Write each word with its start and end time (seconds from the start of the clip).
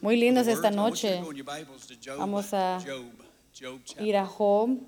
Muy 0.00 0.16
lindos 0.16 0.46
esta 0.46 0.70
noche. 0.70 1.22
Vamos 2.18 2.52
a 2.52 2.78
Ir 4.00 4.16
a 4.16 4.26
Job 4.26 4.78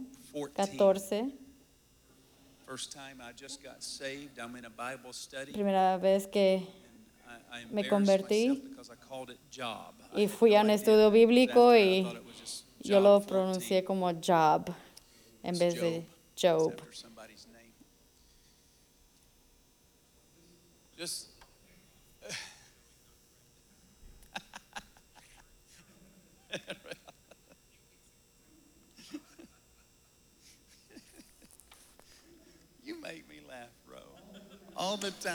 14. 0.55 0.77
14. 0.79 1.33
First 2.67 2.93
time 2.93 3.23
I 3.23 3.33
just 3.33 3.63
got 3.63 3.81
saved, 3.81 4.39
I'm 4.39 4.57
in 4.57 4.65
a 4.65 4.71
Bible 4.71 5.13
study. 5.13 5.53
Primera 5.53 5.97
vez 5.99 6.27
que 6.27 6.67
me 7.71 7.89
convertí 7.89 8.63
y 10.15 10.27
fui 10.27 10.55
a 10.57 10.63
un 10.63 10.71
estudio 10.71 11.11
bíblico 11.11 11.75
y 11.77 12.03
yo 12.81 13.01
lo 13.01 13.21
Job 13.21 13.27
14. 13.27 13.27
pronuncié 13.29 13.85
como 13.85 14.13
Job 14.21 14.75
en 15.43 15.59
vez 15.59 15.81
de 15.81 16.05
Job. 16.37 16.75
Just 20.99 21.36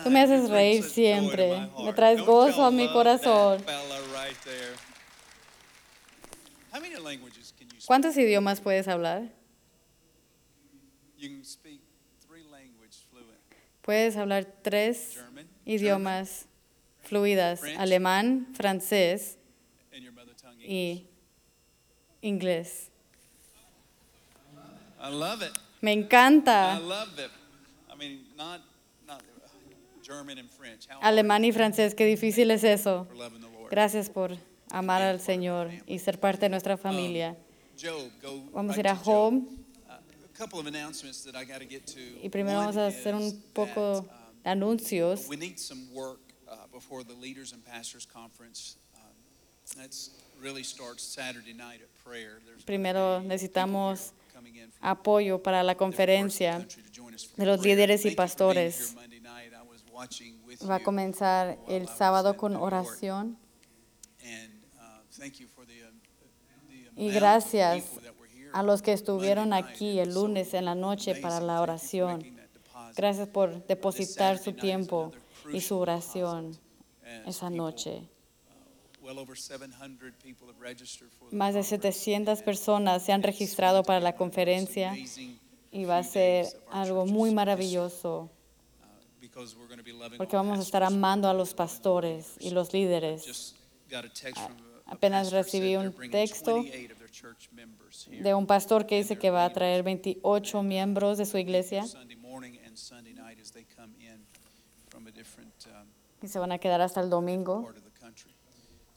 Tú 0.04 0.10
me 0.10 0.22
haces 0.22 0.50
reír 0.50 0.84
siempre. 0.84 1.70
Me 1.84 1.94
traes 1.94 2.22
gozo 2.22 2.64
a 2.64 2.72
mi 2.72 2.88
corazón. 2.92 3.64
¿Cuántos 7.86 8.16
idiomas 8.18 8.62
puedes 8.62 8.88
hablar? 8.88 9.24
Puedes 13.82 14.16
hablar 14.16 14.46
tres 14.62 15.20
idiomas 15.66 16.46
fluidas, 17.02 17.64
alemán, 17.78 18.48
francés 18.54 19.38
y 20.60 21.08
inglés. 22.22 22.90
Me 25.82 25.94
encanta 25.94 26.80
alemán 31.02 31.46
y 31.46 31.52
francés. 31.52 31.96
Qué 31.96 32.06
difícil 32.06 32.52
es 32.52 32.64
eso. 32.64 33.08
Gracias 33.70 34.10
por 34.10 34.38
amar 34.70 35.02
al 35.02 35.20
Señor 35.20 35.70
y 35.86 36.00
ser 36.00 36.20
parte 36.20 36.42
de 36.42 36.50
nuestra 36.50 36.78
familia. 36.78 37.38
Job, 37.82 38.12
go 38.22 38.44
Vamos 38.52 38.78
a 38.78 38.80
ir 38.80 38.88
a 38.88 38.96
Job 38.96 39.44
y 42.22 42.30
primero 42.30 42.60
vamos 42.60 42.78
a 42.78 42.88
hacer 42.88 43.16
un 43.16 43.42
poco 43.54 44.00
um, 44.00 44.08
de 44.44 44.50
anuncios. 44.50 45.28
We 45.28 45.38
need 45.38 45.58
some 45.58 45.88
work 45.94 46.20
before 46.72 47.04
the 47.04 47.14
Leaders 47.14 47.54
and 47.54 47.64
Pastors 47.64 48.06
Conference. 48.06 48.78
Um, 48.96 49.02
That's 49.78 50.12
really 50.42 50.64
starts 50.64 51.04
Saturday 51.04 51.54
night 51.54 51.82
at 51.82 51.90
prayer. 52.04 52.40
There's 52.46 52.64
Primero 52.64 53.22
necesitamos 53.22 54.14
Apoyo 54.80 55.44
para 55.44 55.64
la 55.64 55.76
conferencia 55.76 56.68
de 57.38 57.46
los 57.46 57.62
líderes 57.62 58.06
y 58.06 58.12
pastores. 58.12 58.96
Va 60.70 60.76
a 60.76 60.84
comenzar 60.84 61.60
el 61.68 61.88
sábado 61.88 62.36
con 62.38 62.56
oración. 62.56 63.38
Uh, 64.20 64.62
the 65.20 65.32
y 66.96 67.10
gracias 67.12 67.84
a 68.54 68.64
los 68.64 68.82
que 68.82 68.94
estuvieron 68.94 69.54
aquí 69.54 70.00
el 70.00 70.14
lunes 70.14 70.54
en 70.54 70.66
la 70.66 70.76
noche 70.76 71.16
para 71.16 71.40
la 71.40 71.62
oración. 71.62 72.24
Gracias 72.96 73.28
por 73.28 73.66
depositar 73.68 74.38
su 74.38 74.54
tiempo 74.54 75.12
y 75.52 75.62
su 75.62 75.78
oración 75.78 76.58
esa 77.26 77.50
noche. 77.50 78.11
Más 81.32 81.54
de 81.54 81.62
conference. 81.62 81.70
700 81.70 82.40
And 82.40 82.46
personas 82.46 83.04
se 83.04 83.12
han 83.12 83.24
registrado 83.24 83.84
para 83.84 84.00
la 84.00 84.16
conferencia 84.16 84.96
y 85.72 85.86
va 85.86 86.00
a 86.00 86.04
ser 86.04 86.48
algo 86.72 87.06
muy 87.06 87.34
maravilloso 87.34 88.30
uh, 88.82 90.18
porque 90.18 90.36
vamos 90.36 90.60
a 90.60 90.62
estar 90.62 90.84
amando 90.84 91.30
a 91.30 91.34
los 91.34 91.54
pastores 91.54 92.36
y 92.40 92.52
los 92.52 92.74
líderes. 92.74 93.56
Apenas 94.86 95.32
recibí 95.32 95.78
un 95.78 95.94
texto 96.12 96.56
28 96.56 96.92
of 96.92 97.00
their 97.00 97.10
church 97.10 97.50
members 97.54 98.08
here. 98.08 98.22
de 98.22 98.34
un 98.34 98.46
pastor 98.46 98.86
que 98.86 98.98
dice 98.98 99.18
que 99.18 99.30
va 99.30 99.46
a 99.46 99.54
traer 99.54 99.84
28 99.84 100.64
miembros 100.64 101.18
de 101.18 101.26
su 101.26 101.38
iglesia 101.38 101.86
um, 104.94 105.08
y 106.22 106.28
se 106.28 106.40
van 106.40 106.52
a 106.52 106.58
quedar 106.58 106.82
hasta 106.82 107.00
el 107.00 107.10
domingo. 107.10 107.74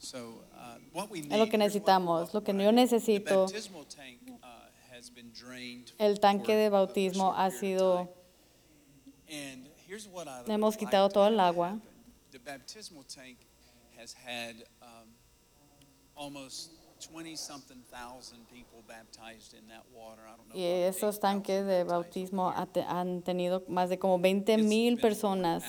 Es 0.01 1.39
lo 1.39 1.49
que 1.49 1.57
necesitamos, 1.57 2.33
lo 2.33 2.43
que 2.43 2.53
yo 2.53 2.71
necesito. 2.71 3.45
uh, 3.45 3.49
El 5.97 6.19
tanque 6.19 6.55
de 6.55 6.69
bautismo 6.69 7.33
ha 7.35 7.51
sido, 7.51 8.09
hemos 10.47 10.77
quitado 10.77 11.09
to 11.09 11.13
todo 11.13 11.27
el 11.27 11.39
agua. 11.39 11.79
um, 14.81 15.09
almost 16.15 16.71
20-something 16.99 17.83
thousand 17.91 18.47
people 18.49 18.83
baptized 18.87 19.53
in 19.53 19.67
that 19.67 19.83
water. 19.93 20.21
I 20.25 20.35
don't 20.37 20.49
know. 20.49 20.57
y 20.57 20.63
esos 20.63 21.15
8,000 21.17 21.21
tanques 21.21 21.65
de 21.65 21.83
bautismo 21.83 22.53
han 22.87 23.21
tenido 23.21 23.63
más 23.67 23.89
de 23.89 23.99
como 23.99 24.19
20 24.19 24.53
It's 24.53 24.63
mil 24.63 24.97
personas 24.97 25.63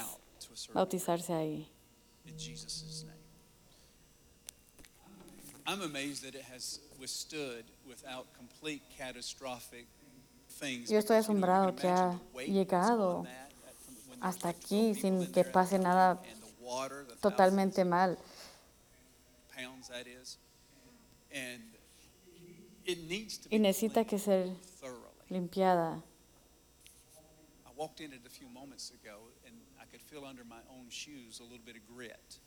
bautizarse 0.73 1.33
ahí. 1.33 1.69
I'm 5.67 5.83
amazed 5.83 6.23
that 6.23 6.35
it 6.35 6.45
has 6.53 6.81
withstood 7.01 7.65
without 7.89 8.27
complete 8.35 8.83
catastrophic 8.97 9.87
things. 10.49 10.91
Yo 10.91 10.99
estoy 10.99 11.17
asombrado 11.17 11.75
que 11.75 11.89
ha 11.89 12.21
llegado 12.47 13.27
hasta 14.21 14.49
like 14.49 14.61
12 14.61 14.91
aquí 14.91 14.95
sin 14.95 15.23
in 15.23 15.33
que 15.33 15.45
pase 15.45 15.79
nada 15.79 16.23
totalmente 17.21 17.85
mal. 17.85 18.17
Y 23.51 23.59
necesita 23.59 24.05
que 24.05 24.19
ser 24.19 24.49
limpiada. 25.29 26.01
I 27.67 27.71
walked 27.77 28.01
in 28.01 28.13
it 28.13 28.21
a 28.25 28.31
few 28.31 28.49
moments 28.49 28.93
ago 28.93 29.19
and 29.45 29.55
I 29.81 29.85
could 29.91 30.01
feel 30.01 30.25
under 30.25 30.45
my 30.45 30.63
own 30.71 30.89
shoes 30.91 31.41
a 31.41 31.43
little 31.43 31.65
bit 31.65 31.75
of 31.75 31.83
grit. 31.93 32.39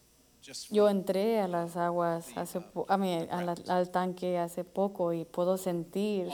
Yo 0.70 0.90
entré 0.90 1.40
a 1.40 1.48
las 1.48 1.76
aguas 1.78 2.28
hace 2.38 2.62
po- 2.62 2.86
a 2.90 2.98
mí, 2.98 3.14
a 3.30 3.42
la- 3.42 3.56
al 3.68 3.90
tanque 3.92 4.38
hace 4.38 4.64
poco 4.64 5.14
y 5.14 5.26
puedo 5.26 5.58
sentir 5.58 6.30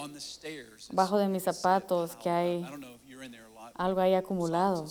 bajo 0.92 1.18
de 1.18 1.28
mis 1.28 1.44
zapatos 1.44 2.16
que 2.16 2.30
up. 2.30 2.36
hay 2.36 2.66
algo 3.76 4.02
ahí 4.02 4.14
acumulado. 4.14 4.86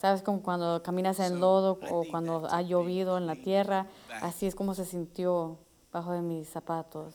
¿Sabes? 0.00 0.22
Como 0.22 0.42
cuando 0.42 0.82
caminas 0.82 1.18
en 1.20 1.40
lodo 1.40 1.78
o 1.90 2.04
cuando 2.10 2.46
ha 2.50 2.62
llovido 2.62 3.18
en 3.18 3.26
la 3.26 3.34
tierra, 3.36 3.86
así 4.22 4.46
es 4.46 4.54
como 4.54 4.74
se 4.74 4.84
sintió 4.84 5.58
bajo 5.92 6.12
de 6.12 6.22
mis 6.22 6.48
zapatos. 6.48 7.14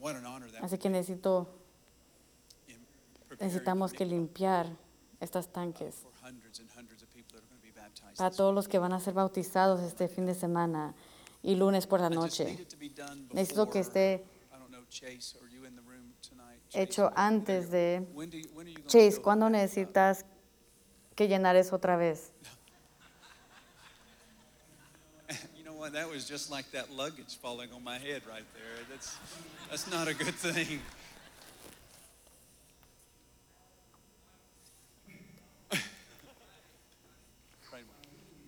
That 0.00 0.62
Así 0.62 0.78
que 0.78 0.88
necesito, 0.88 1.48
necesitamos 3.40 3.92
que 3.92 4.04
limpiar 4.06 4.68
estas 5.20 5.46
uh, 5.46 5.50
tanques 5.50 6.06
para 8.16 8.30
todos 8.30 8.54
los 8.54 8.68
que 8.68 8.78
van 8.78 8.92
a 8.92 9.00
ser 9.00 9.14
bautizados 9.14 9.80
este 9.82 10.08
fin 10.08 10.26
de 10.26 10.34
semana 10.34 10.94
y 11.42 11.54
lunes 11.54 11.86
por 11.86 12.00
la 12.00 12.10
noche. 12.10 12.66
Necesito 13.32 13.68
que 13.70 13.80
esté 13.80 14.24
hecho 16.72 17.12
antes 17.14 17.70
de... 17.70 18.06
Chase, 18.86 19.20
¿cuándo 19.20 19.50
necesitas 19.50 20.24
que 21.14 21.28
llenar 21.28 21.56
eso 21.56 21.76
otra 21.76 21.96
vez? 21.96 22.32
You 25.56 25.64
know 25.64 25.74
what? 25.74 25.92
That 25.92 26.08
was 26.08 26.24
just 26.28 26.50
like 26.50 26.70
that 26.70 26.90
luggage 26.92 27.36
falling 27.42 27.72
on 27.72 27.82
my 27.82 27.98
head 27.98 28.22
right 28.26 28.46
there. 28.54 28.84
That's 28.88 29.16
that's 29.68 29.90
not 29.90 30.06
a 30.06 30.14
good 30.14 30.34
thing. 30.34 30.80
I 35.72 35.78
really 35.78 35.90
need 36.22 36.22
it 37.58 37.64
cleaned 37.68 37.84
up 37.84 37.92
tomorrow 37.98 38.22
at 38.22 38.22
some 38.22 38.44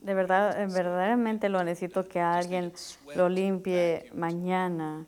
De 0.00 0.14
verdad, 0.14 0.68
verdaderamente 0.70 1.48
lo 1.48 1.64
necesito 1.64 2.06
que 2.06 2.20
alguien 2.20 2.72
lo 3.16 3.28
limpie 3.28 4.10
mañana 4.14 5.06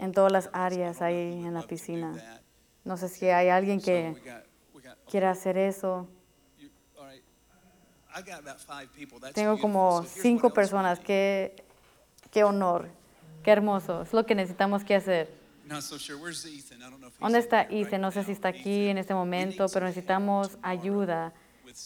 en 0.00 0.12
todas 0.12 0.32
las 0.32 0.50
áreas 0.52 1.02
ahí 1.02 1.44
en 1.44 1.54
la 1.54 1.62
piscina. 1.62 2.40
No 2.84 2.96
sé 2.96 3.08
si 3.08 3.26
hay 3.26 3.48
alguien 3.48 3.80
que 3.80 4.16
quiera 5.08 5.30
hacer 5.30 5.58
eso. 5.58 6.08
Tengo 9.34 9.58
como 9.58 10.02
cinco 10.04 10.50
personas. 10.50 10.98
Qué, 11.00 11.54
qué 12.30 12.44
honor, 12.44 12.88
qué 13.42 13.50
hermoso. 13.50 14.02
Es 14.02 14.12
lo 14.12 14.24
que 14.24 14.34
necesitamos 14.34 14.84
que 14.84 14.94
hacer. 14.94 15.39
¿Dónde 17.20 17.38
está 17.38 17.62
Ethan? 17.70 18.00
No 18.00 18.10
sé 18.10 18.24
si 18.24 18.32
está 18.32 18.48
aquí 18.48 18.88
en 18.88 18.98
este 18.98 19.14
momento, 19.14 19.66
pero 19.72 19.86
necesitamos 19.86 20.58
ayuda 20.62 21.32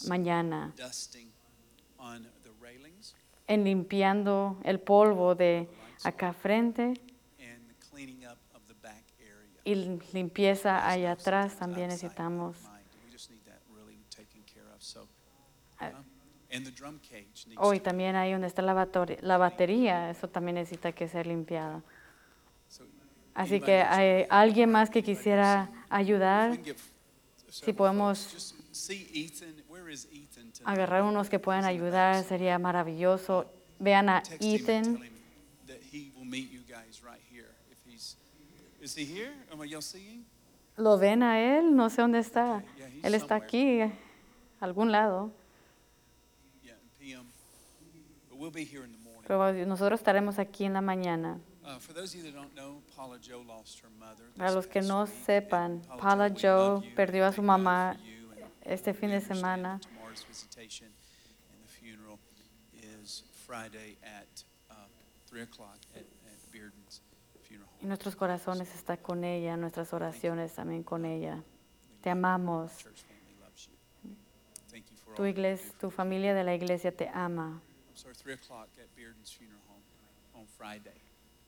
mañana 0.09 0.73
en 3.47 3.65
limpiando 3.65 4.59
el 4.65 4.81
polvo 4.81 5.35
de 5.35 5.69
acá 6.03 6.33
frente 6.33 6.95
y 9.65 9.75
limpieza 10.13 10.89
allá 10.89 11.13
atrás 11.13 11.57
también 11.57 11.89
necesitamos. 11.89 12.57
Ah. 15.79 15.93
Hoy 17.57 17.79
to- 17.79 17.83
también 17.85 18.17
ahí 18.17 18.33
donde 18.33 18.47
está 18.47 18.63
la, 18.63 18.89
la 19.23 19.37
batería, 19.39 20.11
eso 20.11 20.29
también 20.29 20.55
necesita 20.57 20.93
que 20.93 21.09
ser 21.09 21.27
limpiado. 21.27 21.83
Así 23.35 23.61
que 23.61 23.83
hay 23.83 24.27
alguien 24.31 24.71
más 24.71 24.91
que 24.91 25.03
quisiera 25.03 25.69
ayudar, 25.89 26.57
si 27.49 27.73
podemos 27.73 28.55
agarrar 30.65 31.03
unos 31.03 31.29
que 31.29 31.39
puedan 31.39 31.65
ayudar, 31.65 32.23
sería 32.25 32.59
maravilloso. 32.59 33.51
Vean 33.79 34.09
a 34.09 34.23
Ethan. 34.41 35.01
¿Lo 40.77 40.99
ven 40.99 41.23
a 41.23 41.41
él? 41.41 41.75
No 41.75 41.91
sé 41.91 42.03
dónde 42.03 42.19
está. 42.21 42.63
Él 43.03 43.15
está 43.15 43.35
aquí, 43.35 43.81
algún 44.61 44.93
lado. 44.93 45.33
Pero 49.27 49.67
nosotros 49.67 50.01
estaremos 50.01 50.39
aquí 50.39 50.65
en 50.65 50.75
la 50.75 50.81
mañana. 50.81 51.41
Uh, 51.65 51.79
for 51.79 51.95
those 51.95 52.13
of 52.13 52.21
you 52.21 52.31
that 52.31 52.35
don't 52.35 52.55
know, 52.55 52.83
Paula 52.95 53.19
Joe 53.19 53.43
lost 53.49 53.81
her 53.81 53.89
mother. 53.99 54.25
Para 54.37 54.53
los 54.53 54.67
que 54.67 54.83
no 54.83 55.07
sepan, 55.07 55.81
Paula 55.99 56.29
Joe 56.29 56.83
perdió 56.95 57.27
a 57.27 57.33
su 57.33 57.41
mamá 57.41 57.97
este 58.67 58.93
fin 58.93 59.11
de 59.11 59.21
semana. 59.21 59.81
Tomorrow's 59.81 60.25
visitation 60.25 60.89
and 61.51 61.63
the 61.63 61.69
funeral 61.69 62.19
is 63.01 63.23
Friday 63.47 63.97
at 64.03 64.45
uh, 64.71 64.75
3 65.27 65.43
o'clock 65.43 65.79
at, 65.95 66.03
at 66.03 66.53
Bearden's 66.53 67.01
funeral 67.49 67.69
Y 67.81 67.87
nuestros 67.87 68.15
corazones 68.15 68.75
están 68.75 68.99
con 68.99 69.25
ella, 69.25 69.57
nuestras 69.57 69.95
oraciones 69.95 70.53
también 70.55 70.83
con 70.83 71.07
ella. 71.07 71.43
Te 72.03 72.11
amamos. 72.11 72.73
Tu 75.17 75.25
iglesia, 75.25 75.73
tu 75.81 75.91
familia 75.91 76.35
de 76.35 76.45
la 76.45 76.55
iglesia 76.55 76.95
te 76.95 77.09
ama. 77.09 77.63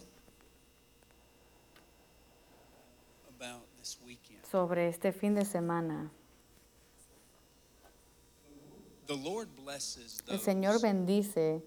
sobre 4.51 4.89
este 4.89 5.13
fin 5.13 5.35
de 5.35 5.45
semana. 5.45 6.11
El 10.29 10.41
Señor 10.41 10.81
bendice 10.81 11.63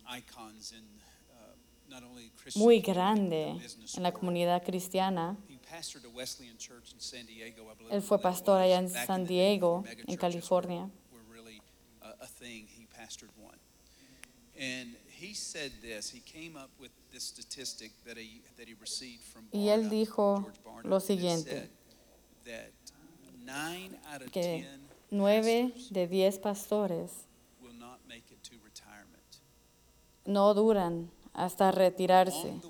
uh, 0.03 0.15
muy 2.55 2.81
grande 2.81 3.55
en 3.95 4.03
la 4.03 4.11
comunidad 4.11 4.63
cristiana. 4.63 5.37
Él 7.91 8.01
fue 8.01 8.19
pastor 8.19 8.59
allá 8.59 8.79
en 8.79 8.89
San 8.89 9.25
Diego, 9.25 9.83
en 9.87 10.17
California. 10.17 10.89
Were, 15.19 15.27
were 15.27 15.27
really 15.27 15.27
a, 15.27 15.27
a 15.27 15.27
thing. 15.27 15.27
He 15.27 15.27
pastored 15.27 15.27
one, 15.27 15.27
and 15.27 15.27
he 15.27 15.33
said 15.33 15.71
this. 15.81 16.09
He 16.11 16.19
came 16.21 16.55
up 16.55 16.69
with 16.79 16.91
this 17.11 17.23
statistic 17.23 17.91
that 18.05 18.17
he 18.17 18.41
that 18.57 18.67
he 18.67 18.75
received 18.75 19.23
from 19.23 19.47
Y 19.51 19.69
él 19.69 19.89
dijo 19.89 20.45
lo 20.83 20.99
siguiente. 20.99 21.49
said 21.49 21.69
That 22.45 22.71
nine 23.45 23.97
out 24.11 24.21
of 24.21 24.31
Que 24.31 24.41
ten 24.41 24.87
Nueve 25.11 25.73
de 25.91 26.07
diez 26.07 26.39
pastores 26.39 27.25
will 27.61 27.73
not 27.73 27.99
make 28.07 28.31
it 28.31 28.41
to 28.43 28.55
retirement. 28.63 29.41
no 30.25 30.53
duran 30.53 31.09
hasta 31.33 31.71
retirarse, 31.71 32.61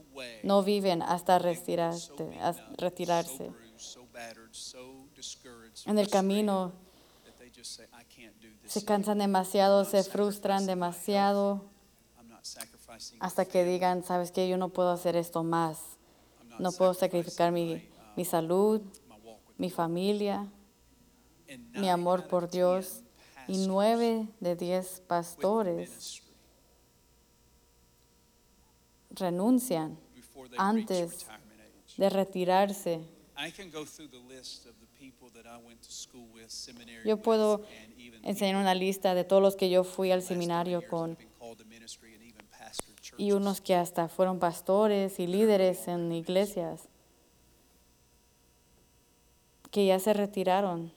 no 0.43 0.63
viven 0.63 1.01
hasta 1.01 1.39
retirarse, 1.39 2.37
hasta 2.39 2.73
retirarse. 2.77 3.51
En 5.85 5.97
el 5.97 6.09
camino 6.09 6.71
that 7.25 7.37
they 7.39 7.49
just 7.51 7.75
say, 7.75 7.85
"I 7.93 8.03
can't 8.05 8.33
do 8.41 8.47
this 8.61 8.71
se 8.71 8.85
cansan 8.85 9.19
demasiado, 9.19 9.83
se 9.85 10.03
frustran 10.03 10.65
demasiado, 10.65 11.61
hasta 13.19 13.45
que 13.45 13.63
digan, 13.63 14.03
sabes 14.03 14.31
que 14.31 14.47
yo 14.47 14.57
no 14.57 14.69
puedo 14.69 14.91
hacer 14.91 15.15
esto 15.15 15.43
más, 15.43 15.79
no 16.59 16.71
puedo 16.71 16.93
sacrificar 16.93 17.51
mi, 17.51 17.75
uh, 17.75 17.81
mi 18.15 18.25
salud, 18.25 18.81
mi 19.57 19.69
God." 19.69 19.75
familia, 19.75 20.47
mi 21.73 21.89
amor 21.89 22.27
por 22.27 22.49
10 22.49 22.51
Dios. 22.51 23.03
Y 23.47 23.65
nueve 23.65 24.27
de 24.39 24.55
diez 24.55 25.01
pastores 25.07 26.21
renuncian 29.09 29.97
antes 30.55 31.25
de 31.97 32.09
retirarse. 32.11 33.01
Yo 37.05 37.17
puedo 37.17 37.65
Enseñar 38.23 38.57
una 38.57 38.75
lista 38.75 39.15
de 39.15 39.23
todos 39.23 39.41
los 39.41 39.55
que 39.55 39.69
yo 39.69 39.83
fui 39.83 40.11
al 40.11 40.19
last 40.19 40.27
30 40.27 40.41
seminario 40.41 40.87
con 40.87 41.17
y 43.17 43.31
unos 43.31 43.61
que 43.61 43.75
hasta 43.75 44.07
fueron 44.07 44.39
pastores 44.39 45.19
y 45.19 45.27
líderes 45.27 45.87
en 45.87 46.11
iglesias 46.11 46.87
que 49.71 49.85
ya 49.85 49.99
se 49.99 50.13
retiraron. 50.13 50.91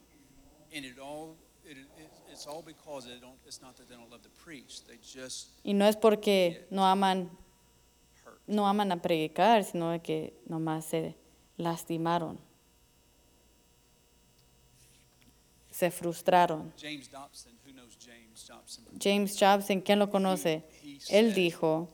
Y 5.63 5.75
no 5.75 5.87
es 5.87 5.97
porque 5.97 6.67
no 6.71 6.87
aman, 6.87 7.31
no 8.47 8.67
aman 8.67 8.93
a 8.93 9.03
predicar, 9.03 9.65
sino 9.65 9.91
de 9.91 10.01
que 10.01 10.41
nomás 10.47 10.87
se 10.87 11.17
lastimaron. 11.57 12.39
Se 15.71 15.91
frustraron. 15.91 16.73
James 16.81 17.11
Dobson, 17.11 17.53
James 19.01 19.37
¿quién 19.83 19.99
lo 19.99 20.11
conoce? 20.11 20.65
Él 21.09 21.35
dijo 21.35 21.89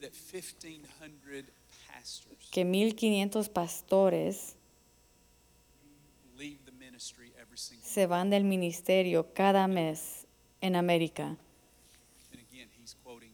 That 0.00 0.12
1,500 0.12 1.44
pastors 1.86 2.50
que 2.50 2.64
1500 2.64 3.48
pastores 3.48 4.54
se 7.82 8.06
van 8.06 8.30
del 8.30 8.44
ministerio 8.44 9.32
cada 9.34 9.66
mes 9.66 10.26
en 10.60 10.76
América. 10.76 11.36
And 12.32 12.40
again, 12.48 12.68
he's 12.78 12.94
quoting 13.02 13.32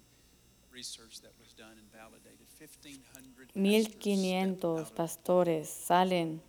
research 0.72 1.20
that 1.20 1.32
was 1.38 1.54
done 1.54 1.78
and 1.78 1.90
validated. 1.92 2.46
1,500 2.58 3.48
pastors 3.48 3.54
1500 3.54 4.54
stepped 4.54 4.64
out 4.64 4.80
of 4.80 4.92
pastores 4.94 5.68
salen 5.68 6.40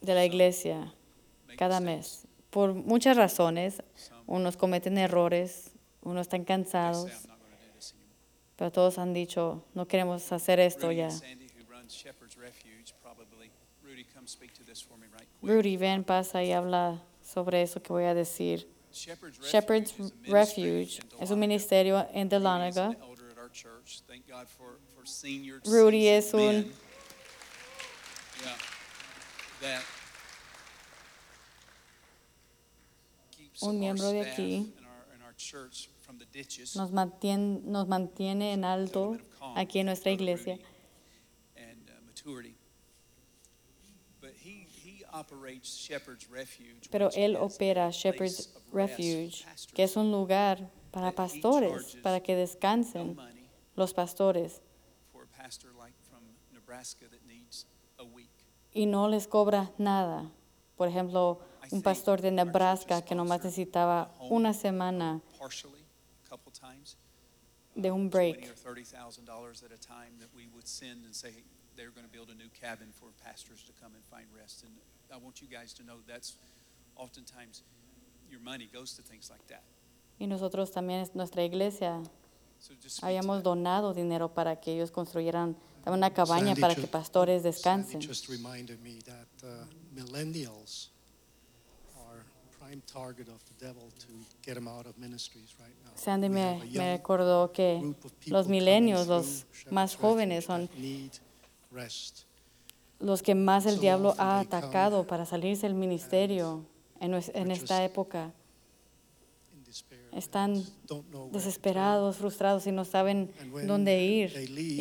de 0.00 0.14
la 0.14 0.24
iglesia 0.24 0.94
cada 1.56 1.80
mes 1.80 2.26
por 2.50 2.74
muchas 2.74 3.16
razones. 3.16 3.82
Unos 4.26 4.56
cometen 4.56 4.98
errores, 4.98 5.69
unos 6.02 6.22
están 6.22 6.44
cansados, 6.44 7.10
pero 8.56 8.70
todos 8.72 8.98
han 8.98 9.12
dicho, 9.14 9.64
no 9.74 9.86
queremos 9.86 10.30
hacer 10.32 10.60
esto 10.60 10.90
ya. 10.92 11.08
Rudy, 15.42 15.76
ven, 15.76 16.04
pasa 16.04 16.42
y 16.44 16.52
habla 16.52 17.02
sobre 17.22 17.62
eso 17.62 17.82
que 17.82 17.92
voy 17.92 18.04
a 18.04 18.14
decir. 18.14 18.68
Shepherd's 19.50 19.92
Refuge, 20.32 21.00
es 21.20 21.30
un 21.30 21.38
ministerio 21.38 22.06
en 22.12 22.28
Dahlonega. 22.28 22.88
Rudy 25.64 26.06
es 26.08 26.34
un- 26.34 26.72
Un 33.62 33.78
miembro 33.78 34.08
de 34.10 34.20
aquí. 34.32 34.74
Nos 36.74 36.92
mantiene, 36.92 37.60
nos 37.64 37.88
mantiene 37.88 38.52
en 38.52 38.64
alto 38.64 39.16
aquí 39.56 39.78
en 39.80 39.86
nuestra 39.86 40.12
iglesia. 40.12 40.58
Pero 46.90 47.10
él 47.14 47.36
opera 47.36 47.90
Shepherd's 47.90 48.54
Refuge, 48.72 49.44
que 49.74 49.82
es 49.82 49.96
un 49.96 50.10
lugar 50.12 50.70
para 50.90 51.12
pastores, 51.12 51.96
para 52.02 52.20
que 52.20 52.36
descansen 52.36 53.16
los 53.76 53.94
pastores. 53.94 54.60
for 55.12 55.24
a 55.24 55.42
pastor 55.42 55.70
like 55.78 55.94
from 56.08 56.22
Nebraska 56.52 57.06
that 57.10 57.26
needs 57.26 57.66
a 57.98 58.04
week. 58.04 58.30
Y 58.72 58.86
no 58.86 59.08
les 59.08 59.26
cobra 59.26 59.72
nada. 59.78 60.30
Por 60.76 60.88
ejemplo, 60.88 61.40
un 61.72 61.82
pastor 61.82 62.20
de 62.20 62.30
Nebraska 62.30 63.02
que 63.02 63.14
nomás 63.14 63.42
necesitaba 63.44 64.10
una 64.30 64.52
semana 64.52 65.20
partially, 65.38 65.84
a 66.24 66.28
couple 66.28 66.52
times. 66.52 66.96
de 67.74 67.90
un 67.90 68.10
Twenty 68.10 68.32
break. 68.32 68.50
or 68.50 68.54
thirty 68.56 68.84
thousand 68.84 69.24
dollars 69.26 69.62
at 69.62 69.70
a 69.72 69.78
time 69.78 70.18
that 70.18 70.28
we 70.34 70.48
would 70.54 70.66
send 70.66 71.04
and 71.04 71.14
say, 71.14 71.44
they're 71.76 71.92
gonna 71.94 72.08
build 72.12 72.28
a 72.30 72.34
new 72.34 72.48
cabin 72.50 72.92
for 72.92 73.08
pastors 73.24 73.62
to 73.64 73.72
come 73.80 73.94
and 73.94 74.02
find 74.10 74.26
rest. 74.36 74.64
And 74.64 74.72
I 75.12 75.16
want 75.16 75.40
you 75.40 75.48
guys 75.48 75.72
to 75.74 75.82
know 75.84 75.98
that's 76.06 76.36
oftentimes 76.96 77.62
your 78.30 78.40
money 78.40 78.68
goes 78.72 78.94
to 78.96 79.02
things 79.02 79.30
like 79.30 79.46
that. 79.48 79.62
Y 80.18 80.26
nosotros 80.26 80.70
también, 80.72 81.08
nuestra 81.14 81.42
iglesia, 81.44 82.02
habíamos 83.00 83.42
donado 83.42 83.94
dinero 83.94 84.34
para 84.34 84.60
que 84.60 84.72
ellos 84.74 84.90
construyeran 84.90 85.56
una 85.86 86.12
cabaña 86.12 86.48
Sandy 86.48 86.60
para 86.60 86.74
que 86.74 86.86
pastores 86.86 87.42
Sandy 87.42 87.56
descansen. 87.56 88.00
Sandy 95.96 96.28
me, 96.28 96.60
recordó 96.96 97.52
que 97.52 97.94
los 98.26 98.48
milenios, 98.48 99.06
los 99.06 99.46
más 99.70 99.96
jóvenes, 99.96 100.44
son 100.44 100.68
los 103.00 103.22
que 103.22 103.34
más 103.34 103.66
el 103.66 103.80
diablo 103.80 104.14
ha 104.18 104.40
atacado 104.40 105.06
para 105.06 105.24
salirse 105.26 105.66
del 105.66 105.74
ministerio 105.74 106.64
en, 107.00 107.14
esta 107.50 107.84
época. 107.84 108.32
Están 110.12 110.64
Desesperados, 111.32 112.16
frustrados 112.16 112.66
y 112.66 112.72
no 112.72 112.84
saben 112.84 113.30
dónde 113.66 114.02
ir. 114.04 114.32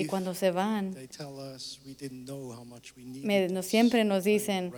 Y 0.02 0.06
cuando 0.08 0.34
se 0.34 0.52
van, 0.52 0.96
me- 3.24 3.48
no- 3.50 3.62
siempre 3.64 4.04
nos 4.04 4.24
dicen. 4.24 4.74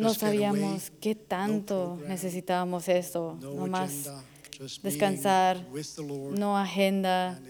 No 0.00 0.14
sabíamos 0.14 0.90
qué 1.00 1.14
tanto 1.14 1.98
necesitábamos 2.08 2.88
esto. 2.88 3.38
no 3.40 3.54
Nomás 3.54 4.10
descansar, 4.82 5.64
no 6.36 6.56
agenda, 6.56 7.40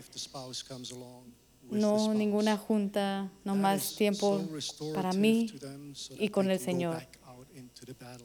no 1.70 2.14
ninguna 2.14 2.56
junta, 2.56 3.30
no 3.44 3.52
That 3.54 3.60
más 3.60 3.90
is 3.90 3.96
tiempo 3.96 4.40
para 4.94 5.12
mí 5.12 5.46
y 6.18 6.28
con 6.28 6.50
el 6.50 6.58
Señor. 6.58 7.02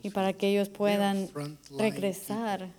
y 0.03 0.09
para 0.09 0.33
que 0.33 0.49
ellos 0.49 0.69
puedan 0.69 1.29
regresar. 1.77 2.69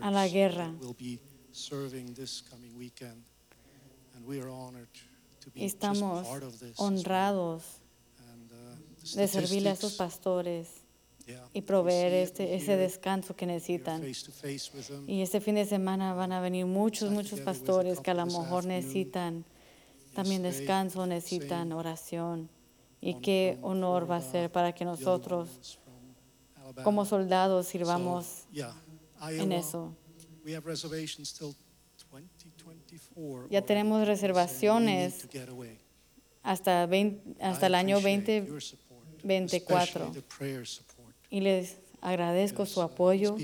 a 0.00 0.10
la 0.10 0.28
guerra. 0.28 0.72
that 0.72 0.80
will 0.80 0.94
be 0.98 1.18
serving 1.52 2.14
this 2.14 2.42
coming 2.42 2.74
weekend, 2.78 3.24
and 4.14 4.24
we 4.26 4.40
are 4.40 4.48
honored 4.48 4.88
to 5.40 5.50
be 5.50 5.60
Y 5.60 5.64
just 5.64 5.74
estamos 5.76 6.26
part 6.26 6.42
of 6.42 6.52
this. 6.58 6.70
as 6.72 6.78
well. 6.78 6.88
honrados 6.88 7.81
de 9.14 9.28
servirle 9.28 9.70
a 9.70 9.74
statistics, 9.74 9.96
pastores 9.96 10.68
y 11.52 11.62
proveer 11.62 12.12
este, 12.12 12.54
ese 12.54 12.76
descanso 12.76 13.34
que 13.36 13.46
necesitan. 13.46 14.02
Y 15.06 15.22
este 15.22 15.40
fin 15.40 15.54
de 15.54 15.66
semana 15.66 16.14
van 16.14 16.32
a 16.32 16.40
venir 16.40 16.66
muchos, 16.66 17.10
muchos 17.10 17.40
pastores 17.40 18.00
que 18.00 18.10
a 18.10 18.14
lo 18.14 18.26
mejor 18.26 18.64
necesitan 18.64 19.44
también 20.14 20.42
descanso, 20.42 21.06
necesitan 21.06 21.72
oración. 21.72 22.48
Y 23.00 23.14
qué 23.14 23.58
honor 23.62 24.08
va 24.08 24.16
a 24.16 24.20
Florida, 24.20 24.40
ser 24.40 24.52
para 24.52 24.72
que 24.72 24.84
nosotros, 24.84 25.78
como 26.84 27.04
soldados, 27.04 27.66
So, 27.66 27.72
sirvamos 27.72 28.44
en 29.28 29.52
eso. 29.52 29.96
We 30.44 30.54
have 30.54 30.66
reservations 30.66 31.32
till 31.32 31.54
2024 32.10 33.48
Ya 33.48 33.62
tenemos 33.62 34.06
reservaciones 34.06 35.28
hasta, 36.42 36.86
20 36.86 37.36
hasta 37.40 37.66
el 37.66 37.74
año 37.76 37.98
appreciate 37.98 38.81
your 39.24 39.48
support, 39.48 39.88
2024. 39.88 40.02
especially 40.02 40.14
the 40.14 40.22
prayer 40.22 40.66
support, 40.66 41.14
Y 41.30 41.40
les 41.40 41.76
agradezco 42.00 42.66
su 42.66 42.80
uh, 42.80 42.84
apoyo 42.84 43.36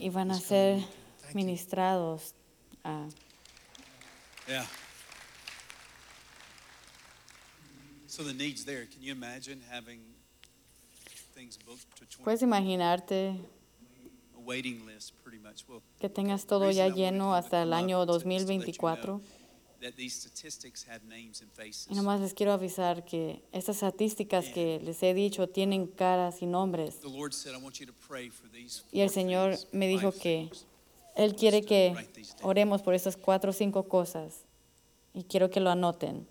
y 0.00 0.08
van 0.10 0.30
a 0.30 0.38
ser 0.40 0.82
ministrados. 1.34 2.34
ah, 2.84 3.08
Yeah. 4.46 4.66
So 8.06 8.22
the 8.22 8.34
need's 8.34 8.64
there. 8.64 8.86
Can 8.86 9.02
you 9.02 9.10
imagine 9.12 9.60
having 9.70 10.00
things 11.34 11.56
booked 11.56 11.86
to 11.96 12.04
twenty, 12.04 12.22
Puedes 12.24 12.42
imaginarte 12.42 13.34
a 14.36 14.40
que 15.98 16.08
tengas 16.08 16.46
todo 16.46 16.70
ya 16.70 16.88
lleno 16.88 17.34
hasta 17.34 17.62
el 17.62 17.72
año 17.72 18.02
up 18.02 18.06
to- 18.06 18.16
is 18.18 18.22
to 18.22 18.28
let 18.28 18.40
you 18.40 18.46
2024. 18.46 19.20
Y 21.88 21.94
nomás 21.94 22.20
les 22.20 22.34
quiero 22.34 22.52
avisar 22.52 23.04
que 23.04 23.42
estas 23.52 23.76
estadísticas 23.76 24.46
que 24.48 24.80
les 24.80 25.02
he 25.02 25.12
dicho 25.14 25.48
tienen 25.48 25.86
caras 25.86 26.40
y 26.42 26.46
nombres. 26.46 27.00
The 27.00 27.08
Lord 27.08 27.32
said, 27.32 27.54
I 27.54 27.62
want 27.62 27.78
you 27.78 27.86
to 27.86 27.92
pray 27.92 28.30
for 28.30 28.50
these 28.50 28.82
Y 28.92 29.00
el 29.00 29.10
Señor 29.10 29.56
me 29.72 29.86
dijo 29.86 30.12
que. 30.12 30.50
Él 31.16 31.36
quiere 31.36 31.62
que 31.62 31.94
oremos 32.42 32.82
por 32.82 32.94
estas 32.94 33.16
cuatro 33.16 33.50
o 33.50 33.52
cinco 33.52 33.88
cosas. 33.88 34.44
Y 35.12 35.24
quiero 35.24 35.48
que 35.48 35.60
lo 35.60 35.70
anoten. 35.70 36.26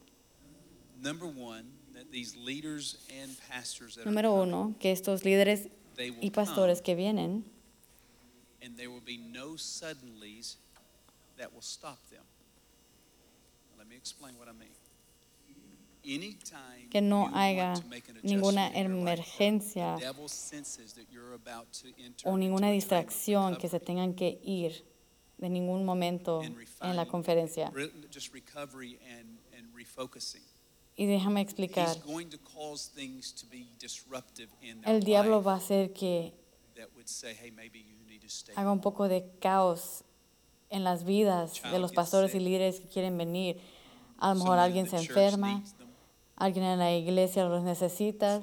Número 4.05 4.33
uno, 4.33 4.75
que 4.79 4.91
estos 4.91 5.24
líderes 5.24 5.69
y 5.98 6.31
pastores 6.31 6.81
que 6.81 6.95
vienen, 6.95 7.45
and 8.62 8.77
there 8.77 8.89
will 8.89 9.01
be 9.01 9.17
no 9.17 9.57
suddenlies 9.57 10.57
that 11.38 11.51
will 11.53 11.62
stop 11.62 12.00
them. 12.10 12.24
Let 13.72 13.77
me 13.77 13.79
explain 13.79 13.79
what 13.79 13.79
I 13.79 13.79
mean. 13.79 13.79
Anytime 13.79 13.81
que 16.89 17.01
no 17.01 17.31
haya 17.33 17.73
ninguna 18.23 18.69
emergencia 18.73 19.95
the 19.97 20.05
devil 20.05 20.27
senses 20.27 20.93
that 20.93 21.05
you're 21.09 21.33
about 21.33 21.71
to 21.71 21.88
enter 21.97 22.27
o 22.27 22.38
ninguna 22.38 22.71
distracción 22.71 23.55
que 23.57 23.69
se 23.69 23.79
tengan 23.79 24.13
que 24.13 24.39
ir 24.43 24.83
de 25.38 25.50
ningún 25.50 25.83
momento 25.83 26.41
en 26.41 26.95
la 26.95 27.05
conferencia. 27.05 27.71
Y 30.95 31.05
déjame 31.07 31.41
explicar, 31.41 31.97
el 34.85 35.03
diablo 35.03 35.43
va 35.43 35.53
a 35.53 35.57
hacer 35.57 35.91
que 35.91 36.33
that 36.75 36.88
would 36.95 37.07
say, 37.07 37.35
hey, 37.39 37.51
maybe 37.51 37.79
you 37.79 37.97
need 38.07 38.21
to 38.21 38.29
stay. 38.29 38.53
haga 38.55 38.71
un 38.71 38.79
poco 38.79 39.07
de 39.07 39.25
caos 39.39 40.03
en 40.69 40.83
las 40.83 41.03
vidas 41.03 41.62
de 41.62 41.79
los 41.79 41.91
pastores 41.91 42.33
y 42.35 42.39
líderes 42.39 42.79
que 42.79 42.88
quieren 42.88 43.17
venir. 43.17 43.59
A 44.24 44.30
lo 44.30 44.36
mejor 44.36 44.58
alguien 44.58 44.89
se 44.89 44.96
enferma, 44.96 45.62
alguien 46.38 46.63
en 46.63 46.80
la 46.80 46.94
iglesia 46.94 47.44
los 47.44 47.62
necesita, 47.62 48.39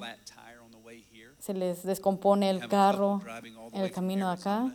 se 1.39 1.55
les 1.55 1.83
descompone 1.85 2.51
el 2.51 2.69
carro 2.69 3.23
en 3.73 3.81
el 3.81 3.91
camino 3.91 4.31
acá. 4.31 4.71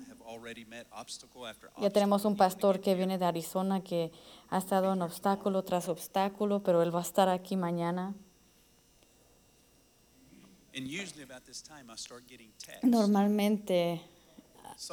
Ya 1.80 1.92
tenemos 1.92 2.26
un 2.26 2.36
pastor 2.36 2.82
que 2.82 2.96
viene 2.96 3.20
de 3.20 3.26
Arizona 3.26 3.82
que 3.82 4.12
ha 4.50 4.58
estado 4.58 4.94
en 4.94 5.04
obstáculo 5.04 5.64
tras 5.64 5.90
obstáculo, 5.90 6.64
pero 6.64 6.82
él 6.82 6.94
va 6.94 7.00
a 7.00 7.04
estar 7.04 7.30
aquí 7.30 7.56
mañana. 7.56 8.16
Normalmente 12.82 14.02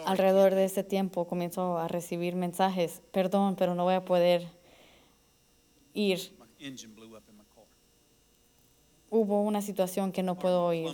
alrededor 0.05 0.55
de 0.55 0.67
este 0.67 0.85
tiempo 0.85 1.27
comienzo 1.27 1.79
a 1.79 1.89
recibir 1.89 2.37
mensajes, 2.37 3.01
perdón, 3.13 3.57
pero 3.57 3.75
no 3.75 3.85
voy 3.85 3.95
a 3.95 4.05
poder 4.05 4.62
ir. 5.95 6.37
Hubo 9.11 9.43
una 9.43 9.61
situación 9.61 10.13
que 10.13 10.23
no 10.23 10.39
puedo 10.39 10.73
ir. 10.73 10.89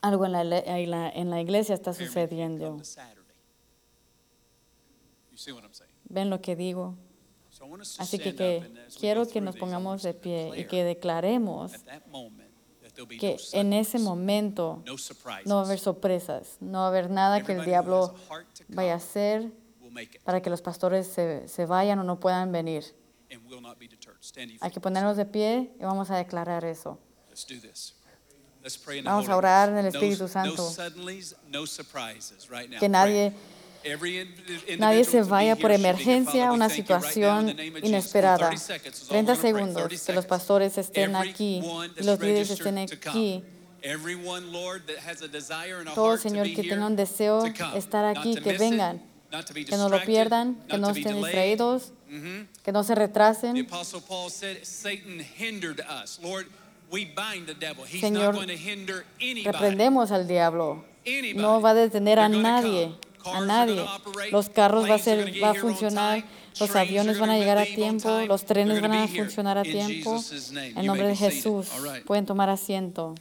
Algo 0.00 0.26
en 0.26 0.32
la, 0.32 0.42
en 0.42 0.90
la, 0.90 1.08
en 1.08 1.30
la 1.30 1.40
iglesia 1.40 1.74
está 1.74 1.94
sucediendo. 1.94 2.78
¿Ven 6.04 6.30
lo 6.30 6.40
que 6.40 6.56
digo? 6.56 6.96
Así 7.98 8.18
que, 8.18 8.34
que 8.34 8.70
quiero 8.98 9.26
que 9.26 9.40
nos 9.40 9.56
pongamos 9.56 10.02
de 10.02 10.12
pie 10.12 10.52
y 10.56 10.66
que 10.66 10.84
declaremos 10.84 11.72
que 13.18 13.36
en 13.52 13.72
ese 13.72 13.98
momento 13.98 14.82
no 15.46 15.56
va 15.56 15.62
a 15.62 15.64
haber 15.64 15.78
sorpresas, 15.78 16.58
no 16.60 16.78
va 16.80 16.84
a 16.84 16.88
haber 16.88 17.10
nada 17.10 17.42
que 17.42 17.52
el 17.52 17.64
diablo 17.64 18.14
vaya 18.68 18.94
a 18.94 18.96
hacer 18.96 19.50
para 20.24 20.42
que 20.42 20.50
los 20.50 20.62
pastores 20.62 21.06
se, 21.06 21.48
se 21.48 21.66
vayan 21.66 21.98
o 21.98 22.04
no 22.04 22.20
puedan 22.20 22.52
venir. 22.52 22.84
Hay 24.60 24.70
que 24.70 24.80
ponernos 24.80 25.16
de 25.16 25.26
pie 25.26 25.74
y 25.78 25.84
vamos 25.84 26.10
a 26.10 26.16
declarar 26.16 26.64
eso. 26.64 26.98
Vamos 29.04 29.28
a 29.28 29.36
orar 29.36 29.68
en 29.70 29.78
el 29.78 29.86
Espíritu 29.86 30.28
Santo. 30.28 30.72
Que 32.80 32.88
nadie 32.88 33.32
nadie 34.78 35.04
se 35.04 35.22
vaya 35.22 35.56
por 35.56 35.70
emergencia, 35.70 36.46
we 36.46 36.52
una 36.54 36.70
situación 36.70 37.54
inesperada. 37.82 38.48
30 38.48 38.56
seconds 38.56 39.02
is 39.02 39.10
all 39.10 39.12
30 39.12 39.12
we're 39.12 39.12
gonna 39.12 39.26
pray. 39.26 39.36
segundos, 39.36 39.88
30 39.88 40.06
que 40.06 40.12
los 40.14 40.24
pastores 40.26 40.78
estén 40.78 41.14
aquí 41.16 41.62
y 41.96 42.02
los 42.02 42.18
líderes 42.20 42.50
estén 42.50 42.78
aquí. 42.78 43.44
A 43.84 43.88
a 45.90 45.94
Todo 45.94 46.16
Señor 46.16 46.46
que 46.54 46.62
tenga 46.62 46.86
un 46.86 46.96
deseo 46.96 47.44
estar 47.74 48.06
aquí, 48.06 48.36
que 48.36 48.56
vengan, 48.56 49.02
que 49.42 49.76
no 49.76 49.88
lo 49.88 50.02
pierdan, 50.04 50.56
que 50.68 50.78
no 50.78 50.90
estén 50.90 51.16
distraídos, 51.16 51.92
Mhm. 52.08 52.48
que 52.62 52.72
no 52.72 52.84
se 52.84 52.94
The 52.94 53.00
retrasen. 53.00 53.56
Apostle 53.66 54.00
Paul 54.06 54.30
said, 54.30 54.58
Satan 54.62 55.20
hindered 55.38 55.80
us. 55.80 56.18
Lord, 56.22 56.46
we 56.92 57.04
bind 57.04 57.46
the 57.46 57.54
devil. 57.54 57.84
He's 57.84 58.00
Señor. 58.00 58.36
Reprendemos 59.44 60.10
al 60.10 60.26
diablo. 60.28 60.84
No 61.34 61.60
va 61.60 61.70
a 61.70 61.74
detener 61.74 62.18
a 62.18 62.28
nadie, 62.28 62.94
a 63.24 63.40
nadie. 63.40 63.84
Los 64.30 64.48
carros 64.48 64.88
va 64.88 64.94
a, 64.94 64.98
ser, 64.98 65.42
va 65.42 65.50
a 65.50 65.54
funcionar, 65.54 66.24
los 66.60 66.74
aviones 66.76 67.18
van 67.18 67.30
a 67.30 67.36
llegar 67.38 67.58
a 67.58 67.64
tiempo, 67.66 68.08
los 68.26 68.44
trenes 68.44 68.80
van 68.80 68.92
a 68.92 69.08
funcionar 69.08 69.58
a 69.58 69.62
tiempo. 69.62 70.22
En 70.54 70.86
nombre 70.86 71.08
de. 71.08 71.16
Jesús, 71.16 71.68
pueden 72.06 72.26
tomar 72.26 72.48
asiento. 72.48 73.14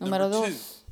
Número 0.00 0.28
dos, 0.28 0.84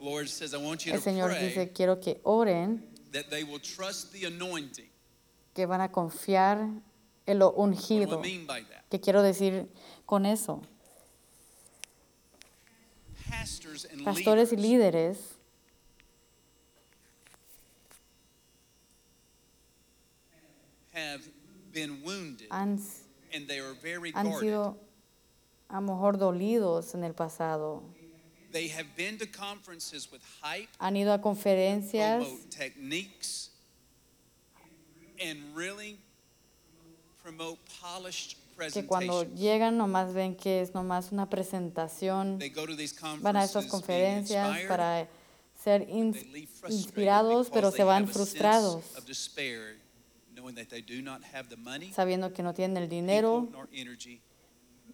el 0.00 1.00
Señor 1.00 1.38
dice, 1.38 1.70
quiero 1.74 2.00
que 2.00 2.20
oren, 2.22 2.87
that 3.12 3.30
they 3.30 3.44
will 3.44 3.60
trust 3.60 4.12
the 4.12 4.26
anointing. 4.26 4.88
que 5.54 5.66
van 5.66 5.80
a 5.80 5.90
confiar 5.90 6.58
en 7.26 7.38
lo 7.38 7.48
What 7.48 7.56
do 7.56 7.62
ungido. 7.62 8.18
I 8.18 8.22
mean 8.22 8.46
by 8.46 8.62
that? 8.62 8.84
¿Qué 8.90 9.00
quiero 9.00 9.22
decir 9.22 9.68
con 10.06 10.24
eso? 10.26 10.62
Pastors 13.28 13.86
and 13.90 14.04
Pastores 14.04 14.52
y 14.52 14.56
leaders 14.56 14.94
líderes 14.94 15.18
have 20.92 21.22
been 21.72 22.02
wounded 22.02 22.48
han, 22.50 22.78
and 23.34 23.46
they 23.46 23.58
are 23.60 23.74
very 23.82 24.12
han 24.12 24.26
guarded. 24.30 24.40
sido 24.40 24.76
a 25.68 25.80
lo 25.80 25.80
mejor 25.82 26.18
dolidos 26.18 26.94
en 26.94 27.04
el 27.04 27.14
pasado. 27.14 27.82
They 28.50 28.68
have 28.68 28.86
been 28.96 29.18
to 29.18 29.26
conferences 29.26 30.08
with 30.10 30.22
hype, 30.42 30.68
Han 30.80 30.96
ido 30.96 31.12
a 31.12 31.18
conferencias 31.18 32.24
promote 32.24 32.50
techniques, 32.50 33.50
and 35.20 35.38
really 35.54 35.98
promote 37.22 37.58
polished 37.80 38.36
que 38.72 38.86
cuando 38.86 39.24
llegan 39.36 39.76
nomás 39.76 40.12
ven 40.12 40.34
que 40.34 40.60
es 40.62 40.72
nomás 40.74 41.12
una 41.12 41.28
presentación, 41.28 42.38
They 42.38 42.48
go 42.48 42.66
to 42.66 42.74
these 42.74 42.94
van 43.20 43.36
a 43.36 43.44
estas 43.44 43.64
being 43.64 43.70
conferencias 43.70 44.46
inspired, 44.48 44.68
para 44.68 45.08
ser 45.62 45.82
in- 45.88 46.12
they 46.12 46.24
leave 46.24 46.48
frustrated 46.48 46.86
inspirados, 46.86 47.50
pero 47.50 47.70
se 47.70 47.84
van 47.84 48.02
have 48.04 48.10
a 48.10 48.14
sense 48.14 48.18
frustrados, 48.18 48.96
of 48.96 49.04
despair, 49.06 49.76
knowing 50.34 50.54
that 50.56 50.68
they 50.70 50.80
do 50.82 51.00
not 51.02 51.22
have 51.22 51.48
the 51.48 51.56
money, 51.56 51.92
sabiendo 51.92 52.32
que 52.32 52.42
no 52.42 52.52
tienen 52.52 52.76
el 52.78 52.88
people, 52.88 52.96
dinero, 52.96 53.48
nor 53.52 53.68
energy 53.72 54.20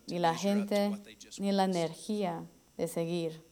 ni 0.08 0.18
la 0.18 0.32
measure 0.32 0.50
up 0.60 0.68
to 0.68 0.74
gente, 0.74 0.88
what 0.90 1.04
they 1.04 1.14
just 1.14 1.40
ni 1.40 1.50
la 1.52 1.64
energía 1.64 2.44
de 2.76 2.88
seguir. 2.88 3.42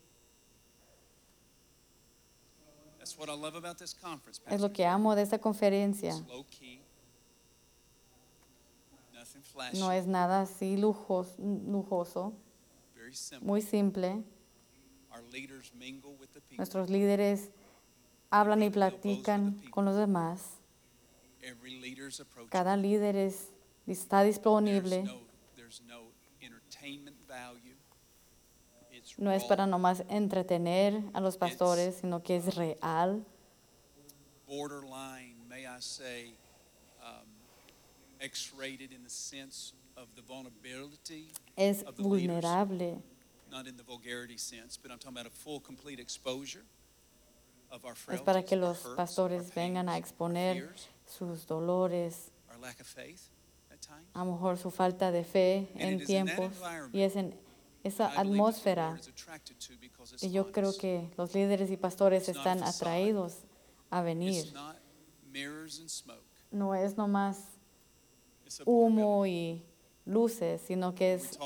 That's 2.99 3.17
what 3.19 3.29
I 3.29 3.33
love 3.37 3.57
about 3.57 3.79
this 3.79 3.95
conference. 3.95 4.41
Es 4.49 4.61
lo 4.61 4.73
que 4.73 4.85
amo 4.87 5.15
de 5.15 5.23
esta 5.23 5.39
conferencia. 5.39 6.15
No 9.75 9.91
es 9.93 10.07
nada 10.07 10.43
así 10.43 10.77
lujos- 10.77 11.37
lujoso, 11.39 12.33
very 12.95 13.15
simple. 13.15 13.47
muy 13.47 13.63
simple. 13.63 14.23
Our 15.11 15.23
leaders 15.31 15.73
mingle 15.75 16.13
with 16.19 16.29
the 16.33 16.41
people. 16.41 16.57
Nuestros 16.59 16.89
líderes 16.91 17.51
hablan 18.31 18.63
y 18.63 18.71
platican 18.71 19.61
con 19.71 19.85
los 19.85 19.97
demás. 19.97 20.59
Cada 22.51 22.77
líder 22.77 23.17
es- 23.17 23.53
está 23.87 24.23
disponible. 24.23 25.05
No, 29.19 29.31
es 29.33 29.45
para 29.45 29.67
nomás 29.67 30.05
entretener 30.09 31.03
a 31.13 31.21
los 31.21 31.37
pastores, 31.37 31.97
sino 31.97 32.23
que 32.23 32.37
es 32.37 32.55
real. 32.57 33.25
borderline, 34.47 35.37
may 35.49 35.67
I 35.67 35.81
say, 35.81 36.35
um, 37.03 37.27
X-rated 38.21 38.93
in 38.93 39.03
the 39.03 39.11
sense 39.11 39.73
of 39.97 40.09
the 40.15 40.23
vulnerability, 40.23 41.29
Es 41.57 41.83
of 41.83 41.97
the 41.97 42.03
leaders. 42.03 42.43
vulnerable. 42.43 43.03
not 43.51 43.67
in 43.67 43.77
the 43.77 43.83
vulgarity 43.83 44.37
sense, 44.39 44.77
but 44.81 44.91
I'm 44.91 44.99
talking 44.99 45.17
about 45.19 45.27
a 45.27 45.31
full, 45.35 45.61
complete 45.61 46.01
exposure 46.01 46.65
of 47.71 47.85
our 47.85 47.93
Es 47.93 47.99
frailties, 47.99 48.25
para 48.25 48.43
que 48.43 48.57
los 48.57 48.83
hurts, 48.85 48.97
pastores 48.97 49.55
vengan 49.55 49.89
a 49.89 49.97
exponer 49.99 50.55
fears, 50.55 50.89
sus 51.07 51.47
dolores, 51.47 52.31
our 52.51 52.59
lack 52.61 52.81
of 52.81 52.87
faith 52.87 53.29
at 53.71 53.81
times. 53.81 54.07
a 54.15 54.25
lo 54.25 54.33
mejor 54.33 54.57
su 54.59 54.71
falta 54.71 55.11
de 55.13 55.25
fe 55.25 55.69
And 55.75 55.83
en 56.01 56.05
tiempos. 56.07 56.53
Y 56.93 57.01
es 57.03 57.17
en 57.17 57.35
esa 57.83 58.09
atmósfera 58.19 58.99
que 60.21 60.31
yo 60.31 60.53
creo 60.53 60.77
que 60.77 61.11
los 61.17 61.35
líderes 61.35 61.71
y 61.71 61.77
pastores 61.77 62.29
están 62.29 62.63
atraídos 62.63 63.39
a 63.91 64.03
venir. 64.03 64.53
No 66.51 66.75
es 66.75 66.97
nomás 66.97 67.39
humo 68.67 69.27
y 69.27 69.65
luces, 70.05 70.61
sino 70.61 70.95
que 70.95 71.15
es 71.15 71.39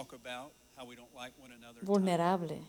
vulnerable. 1.83 2.61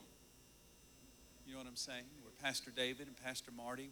You 1.45 1.53
know 1.53 1.59
what 1.59 1.67
I'm 1.67 1.75
saying? 1.77 2.05
Where 2.21 2.33
Pastor 2.41 2.71
David 2.71 3.07
and 3.07 3.15
Pastor 3.15 3.51
Marty, 3.51 3.89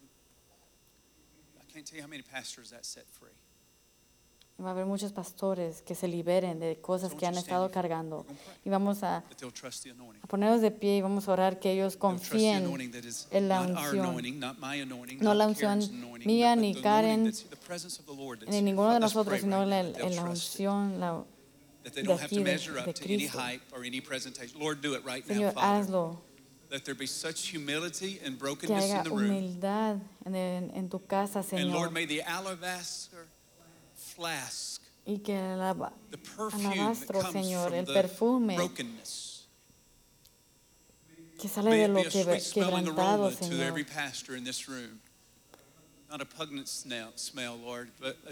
I 1.58 1.64
can't 1.72 1.86
tell 1.86 1.96
you 1.96 2.04
how 2.04 2.10
many 2.10 2.22
pastors 2.22 2.70
that 2.72 2.86
set 2.86 3.08
free. 3.08 3.32
Va 4.64 4.70
a 4.70 4.72
haber 4.72 4.86
muchos 4.86 5.12
pastores 5.12 5.82
que 5.82 5.96
se 5.96 6.08
liberen 6.08 6.60
de 6.62 6.78
cosas 6.80 7.14
que 7.14 7.26
han 7.26 7.36
estado 7.36 7.70
cargando. 7.72 8.26
Y 8.64 8.70
vamos 8.70 9.04
a, 9.04 9.18
a 9.18 10.28
ponernos 10.28 10.62
de 10.62 10.72
pie 10.72 10.96
y 10.98 11.02
vamos 11.02 11.28
a 11.28 11.34
orar 11.34 11.60
que 11.60 11.74
ellos 11.74 11.98
confíen 11.98 12.64
en 13.32 13.50
la 13.50 13.62
unción. 13.62 14.16
No 15.20 15.34
la 15.34 15.48
unción 15.48 15.80
mía 16.26 16.56
ni 16.56 16.74
Karen, 16.82 17.34
ni 18.48 18.62
ninguno 18.62 18.94
de 18.94 19.00
nosotros, 19.02 19.42
sino 19.42 19.64
en 19.64 19.70
la, 19.70 19.80
en 19.82 20.16
la 20.16 20.24
unción. 20.24 21.00
la- 21.02 21.26
de 21.84 22.02
don't 22.02 22.20
have 22.20 22.26
aquí 22.26 22.38
to 22.38 22.44
de- 22.44 22.52
measure 22.52 22.74
de 22.74 22.80
up 22.90 22.96
to 22.96 23.04
any 23.04 23.18
Cristo. 23.18 23.38
hype 23.40 23.62
or 23.72 23.84
any 23.86 24.02
presentation. 24.02 24.60
Lord, 24.60 24.82
do 24.82 24.96
it 24.96 25.06
right 25.06 25.24
now, 25.28 25.36
Señor, 25.36 25.54
Father. 25.54 25.84
hazlo. 25.84 26.18
Let 26.72 26.84
there 26.84 26.96
be 26.96 27.06
such 27.06 27.52
humility 27.52 28.20
and 28.26 28.38
Que 28.40 28.40
brokenness 28.40 28.84
haya 28.86 28.98
in 28.98 29.04
the 29.04 29.10
room. 29.12 29.20
humildad 29.30 30.00
en, 30.26 30.90
tu 30.90 31.06
casa, 31.06 31.44
Señor. 31.44 31.72
Lord, 31.72 31.92
may 31.92 32.08
the 32.08 32.24
alabaster 32.24 33.28
flask, 33.96 34.05
Y 35.06 35.20
que 35.20 35.38
el 35.38 35.60
alaba- 35.60 35.94
alabastro, 36.54 37.32
Señor, 37.32 37.74
el 37.74 37.86
perfume 37.86 38.58
que 41.40 41.48
sale 41.48 41.76
de 41.76 41.88
lo 41.88 42.04
que, 42.04 42.42
quebrantado, 42.54 43.32
Señor. 43.32 43.74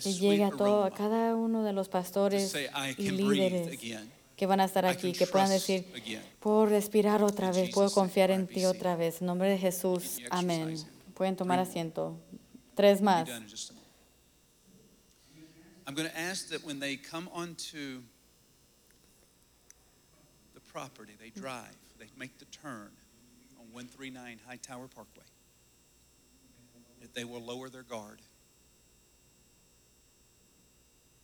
Que 0.01 0.13
llegue 0.13 0.43
a, 0.43 0.49
todo, 0.51 0.83
a 0.83 0.91
cada 0.91 1.35
uno 1.35 1.63
de 1.63 1.73
los 1.73 1.87
To 1.87 1.91
pastores 1.91 2.55
y 2.97 3.09
líderes 3.09 3.79
que 4.35 4.45
van 4.45 4.59
a 4.61 4.65
estar 4.65 4.85
aquí, 4.85 5.11
que 5.13 5.27
puedan 5.27 5.49
decir, 5.49 5.85
puedo 6.39 6.65
respirar 6.65 7.23
otra 7.23 7.51
vez, 7.51 7.71
puedo 7.73 7.91
confiar 7.91 8.31
en 8.31 8.47
ti 8.47 8.65
otra 8.65 8.95
vez. 8.95 9.21
En 9.21 9.27
nombre 9.27 9.49
de 9.49 9.57
Jesús, 9.57 10.19
amén. 10.29 10.75
Pueden 11.13 11.35
tomar 11.35 11.59
asiento. 11.59 12.17
Tres 12.75 13.01
más. 13.01 13.29
I'm 15.85 15.93
going 15.95 16.09
to 16.09 16.17
ask 16.17 16.49
that 16.49 16.63
when 16.65 16.79
they 16.79 16.95
come 16.95 17.29
onto 17.33 18.01
the 20.53 20.59
property, 20.71 21.13
they 21.19 21.29
drive, 21.29 21.75
they 21.99 22.07
make 22.17 22.37
the 22.39 22.45
turn 22.45 22.89
on 23.59 23.65
139 23.73 24.39
High 24.47 24.55
Tower 24.57 24.87
Parkway, 24.87 25.23
that 27.01 27.13
they 27.13 27.25
will 27.25 27.41
lower 27.41 27.69
their 27.69 27.83
guard. 27.83 28.19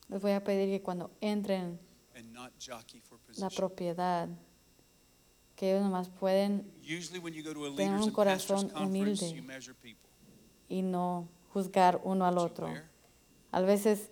Les 0.09 0.19
voy 0.19 0.31
a 0.33 0.39
pedir 0.41 0.67
que 0.71 0.79
cuando 0.79 1.11
entren 1.21 1.77
and 2.15 2.33
not 2.33 2.51
jockey 2.59 2.99
for 3.07 3.15
la 3.37 3.47
position. 3.47 3.49
propiedad, 3.69 4.27
que 5.55 5.67
ellos 5.69 5.83
nomás 5.83 6.09
pueden 6.19 6.65
Usually 6.83 7.19
when 7.19 7.33
you 7.33 7.43
go 7.43 7.53
to 7.53 7.65
a 7.65 7.69
Tengan 7.69 7.77
leaders 7.77 8.01
un 8.01 8.07
and 8.07 8.15
pastors 8.17 8.63
corazón 8.63 8.73
conference, 8.73 9.21
humilde. 9.21 9.35
you 9.35 9.43
measure 9.43 9.75
people. 9.83 10.09
y 10.67 10.81
no 10.81 11.27
juzgar 11.53 12.01
uno 12.03 12.25
al 12.25 12.33
What 12.35 12.41
you 12.41 12.45
otro. 12.53 12.67
wear, 12.67 12.89
A 13.53 13.61
veces 13.61 14.09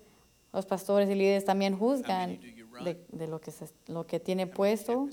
los 0.58 0.66
pastores 0.66 1.08
y 1.10 1.16
líderes 1.16 1.46
también 1.46 1.78
juzgan 1.78 2.40
de, 2.84 3.06
de 3.12 3.28
lo, 3.28 3.40
que 3.40 3.52
se- 3.52 3.70
lo 3.88 4.06
que 4.08 4.20
tiene 4.20 4.48
puesto, 4.48 5.08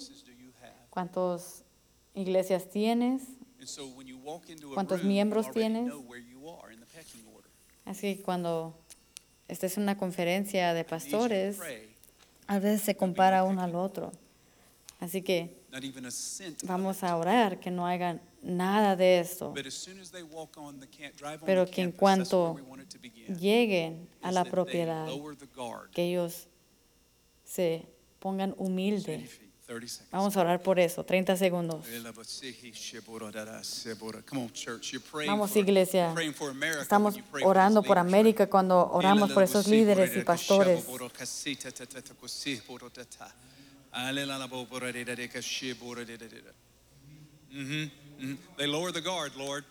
cuántas 0.90 1.64
iglesias 2.14 2.68
tienes. 2.70 3.22
¿Cuántos 4.74 5.00
miembros 5.08 5.46
tienes? 5.52 5.92
Así 7.84 8.16
que 8.16 8.22
cuando 8.22 8.74
estés 9.48 9.76
en 9.76 9.82
una 9.84 9.96
conferencia 9.98 10.72
de 10.74 10.84
pastores, 10.84 11.58
a 12.46 12.58
veces 12.58 12.80
se 12.82 12.96
compara 12.96 13.44
uno 13.44 13.60
al 13.62 13.74
otro. 13.74 14.12
Así 15.00 15.20
que 15.22 15.62
vamos 16.64 17.02
a 17.02 17.16
orar 17.16 17.58
que 17.58 17.70
no 17.70 17.86
hagan 17.86 18.20
nada 18.42 18.96
de 18.96 19.20
esto. 19.20 19.52
Pero 21.44 21.66
que 21.66 21.82
en 21.82 21.92
cuanto 21.92 22.56
lleguen 23.40 24.08
a 24.22 24.30
la 24.30 24.44
propiedad, 24.44 25.08
que 25.92 26.02
ellos 26.10 26.46
se 27.44 27.86
pongan 28.20 28.52
30 28.52 28.62
humildes. 28.62 29.30
feet, 29.30 29.50
30 29.66 29.88
seconds. 29.88 30.10
Vamos 30.12 30.36
a 30.36 30.40
orar 30.40 30.62
por 30.62 30.78
eso, 30.78 31.04
30 31.04 31.36
segundos. 31.36 31.86
Vamos, 35.26 35.56
iglesia. 35.56 36.14
Estamos 36.80 37.16
orando 37.42 37.82
por 37.82 37.98
América 37.98 38.48
cuando 38.48 38.90
oramos 38.92 39.32
por 39.32 39.42
esos 39.42 39.66
líderes 39.66 40.16
y 40.16 40.20
pastores. 40.22 40.84
They 48.56 48.66
lower 48.66 48.92
the 48.92 49.00
guard, 49.00 49.34
Lord. 49.36 49.64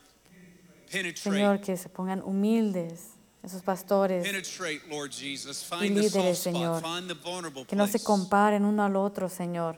Señor, 0.88 1.14
Penetrate, 1.24 1.60
que 1.62 1.76
se 1.76 1.88
pongan 1.88 2.22
humildes, 2.22 3.14
esos 3.42 3.62
pastores, 3.62 4.24
penetrate, 4.24 4.80
Lord 4.88 5.10
Jesus. 5.10 5.64
Find 5.64 5.96
the 5.96 6.02
líderes, 6.02 6.38
Señor. 6.38 6.78
spot, 6.78 6.82
find 6.82 7.08
the 7.08 7.14
vulnerable 7.14 7.64
que 7.66 7.74
no 7.74 7.86
se 7.86 7.98
comparen 8.02 8.64
uno 8.64 8.84
al 8.84 8.94
otro, 8.96 9.28
Señor, 9.28 9.76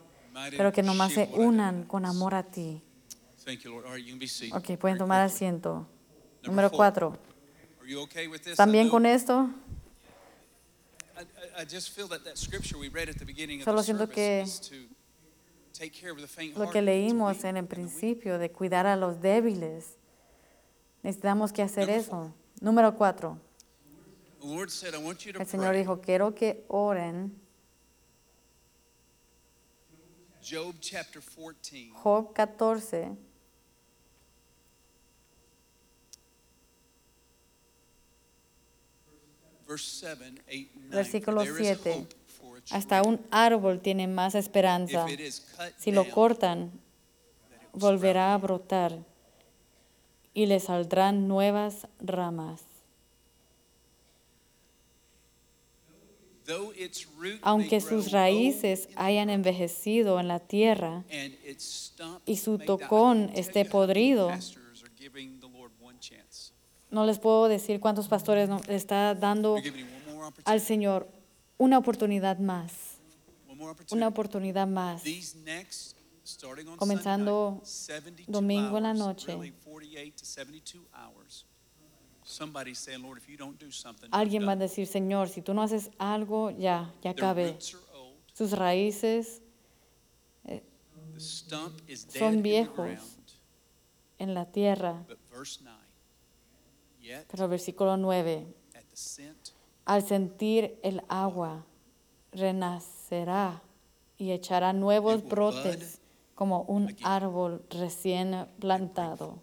pero 0.56 0.72
que 0.72 0.82
nomás 0.82 1.12
se 1.12 1.28
unan 1.34 1.84
con 1.84 2.04
amor 2.04 2.34
a 2.34 2.42
ti. 2.42 2.82
Ok, 4.52 4.76
pueden 4.78 4.98
tomar 4.98 5.22
asiento. 5.22 5.86
Number 6.42 6.64
Número 6.64 6.68
four. 6.68 6.76
cuatro. 6.76 7.18
Are 7.80 7.88
you 7.88 8.00
okay 8.02 8.26
with 8.26 8.40
this? 8.40 8.52
¿Están 8.52 8.70
bien 8.72 8.88
con 8.90 9.06
esto? 9.06 9.48
I, 11.16 11.20
I- 11.22 11.24
I 11.24 11.24
just 11.24 11.24
feel 11.24 11.34
that 11.34 11.34
that 11.34 11.34
scripture 11.34 11.34
we 11.34 11.34
read 11.34 11.34
at 11.34 11.34
the 11.34 11.45
beginning 11.45 11.45
of 11.45 11.45
Solo 13.64 13.80
the 13.80 13.84
siento 13.84 14.08
que 14.08 14.42
is 14.42 14.60
to 14.60 14.74
take 15.72 15.90
care 15.90 16.10
of 16.10 16.20
the 16.20 16.26
faint 16.26 16.56
Lo 16.56 16.70
que 16.70 16.82
leímos 16.82 17.44
en 17.44 17.56
el 17.56 17.66
principio 17.66 18.38
de 18.38 18.50
cuidar 18.50 18.86
a 18.86 18.94
los 18.96 19.20
débiles. 19.22 19.96
Necesitamos 21.02 21.52
que 21.52 21.62
hacer 21.62 21.88
eso. 21.88 22.34
Número 22.60 22.94
cuatro. 22.96 23.40
The 24.40 24.46
Lord 24.46 24.70
said, 24.70 24.94
I 24.94 24.98
want 24.98 25.20
you 25.24 25.32
to 25.32 25.40
El 25.40 25.46
Señor 25.46 25.74
dijo, 25.74 26.00
quiero 26.00 26.34
que 26.34 26.64
oren. 26.68 27.40
Job 30.42 30.76
chapter 30.80 31.22
14. 31.22 31.90
Job 31.90 32.32
14, 32.34 33.16
Verse 39.06 39.06
7, 39.06 39.06
8, 39.08 39.18
and 39.18 39.34
9. 39.42 39.55
Versículo 39.66 41.44
For 41.44 41.52
there 41.52 41.72
is 41.72 41.78
7. 41.78 41.92
hope 41.92 42.14
for 42.28 42.58
a 42.58 42.60
tree. 42.60 42.76
hasta 42.76 43.02
un 43.02 43.20
árbol 43.30 43.80
tiene 43.80 44.06
más 44.06 44.34
esperanza. 44.34 45.06
Si 45.78 45.92
lo 45.92 46.08
cortan, 46.10 46.70
volverá 47.72 48.34
a 48.34 48.38
brotar 48.38 48.98
y 50.34 50.46
le 50.46 50.60
saldrán 50.60 51.28
nuevas 51.28 51.86
ramas. 52.00 52.62
Aunque 57.42 57.80
sus 57.80 58.12
raíces 58.12 58.88
hayan 58.94 59.30
envejecido 59.30 60.20
en 60.20 60.28
la 60.28 60.38
tierra 60.38 61.04
y 62.24 62.36
su 62.36 62.58
tocón 62.58 63.30
esté 63.34 63.64
podrido, 63.64 64.28
pastors 64.28 64.82
are 64.82 64.92
giving 64.96 65.40
the 65.40 65.48
Lord 65.48 65.72
one 65.80 65.98
chance. 65.98 66.52
No 66.90 67.04
les 67.04 67.18
puedo 67.18 67.48
decir 67.48 67.80
cuántos 67.80 68.08
pastores 68.08 68.48
no- 68.48 68.60
está 68.68 69.14
dando 69.14 69.56
al. 70.44 70.60
Señor 70.60 71.08
una 71.58 71.78
oportunidad 71.78 72.38
más, 72.38 72.98
una 73.90 74.08
oportunidad 74.08 74.66
más. 74.66 75.02
Comenzando 76.78 77.60
Sunday 77.62 78.10
night, 78.10 78.26
72 78.26 78.26
domingo 78.32 78.76
en 78.78 78.82
la 78.82 78.94
noche. 78.94 79.26
really 79.28 79.52
48 79.64 80.16
to 80.16 80.24
72 80.24 80.82
hours. 80.92 81.44
Somebody's 82.24 82.78
saying, 82.78 83.02
Lord, 83.02 83.18
if 83.18 83.28
you 83.28 83.36
don't 83.36 83.56
do 83.62 83.70
something, 83.70 84.06
I'm 84.08 84.20
Alguien 84.20 84.42
va 84.42 84.52
a 84.52 84.56
done." 84.56 84.64
decir, 84.66 84.88
Señor, 84.88 85.28
si 85.28 85.42
tú 85.42 85.54
no 85.54 85.62
haces 85.62 85.90
algo, 85.98 86.50
ya, 86.50 86.92
ya 87.02 87.14
old. 87.94 88.16
Sus 88.34 88.50
raíces 88.52 89.40
dead 90.44 90.62
Son 92.18 92.42
viejos. 92.42 92.88
en 94.18 94.34
la 94.34 94.46
tierra. 94.50 95.04
But 95.08 95.18
verse 95.30 95.60
9, 95.62 95.78
yet 96.95 96.95
Pero 97.30 97.44
el 97.44 97.50
versículo 97.50 97.96
9, 97.96 98.46
at 98.74 98.82
the 98.84 98.96
scent 98.96 99.56
al 99.86 100.02
sentir 100.02 100.78
el 100.82 101.00
agua, 101.08 101.64
renacerá 102.32 103.62
y 104.18 104.32
echará 104.32 104.72
nuevos 104.72 105.24
brotes 105.26 106.00
como 106.34 106.62
un 106.62 106.94
árbol 107.02 107.64
recién 107.70 108.46
plantado. 108.58 109.40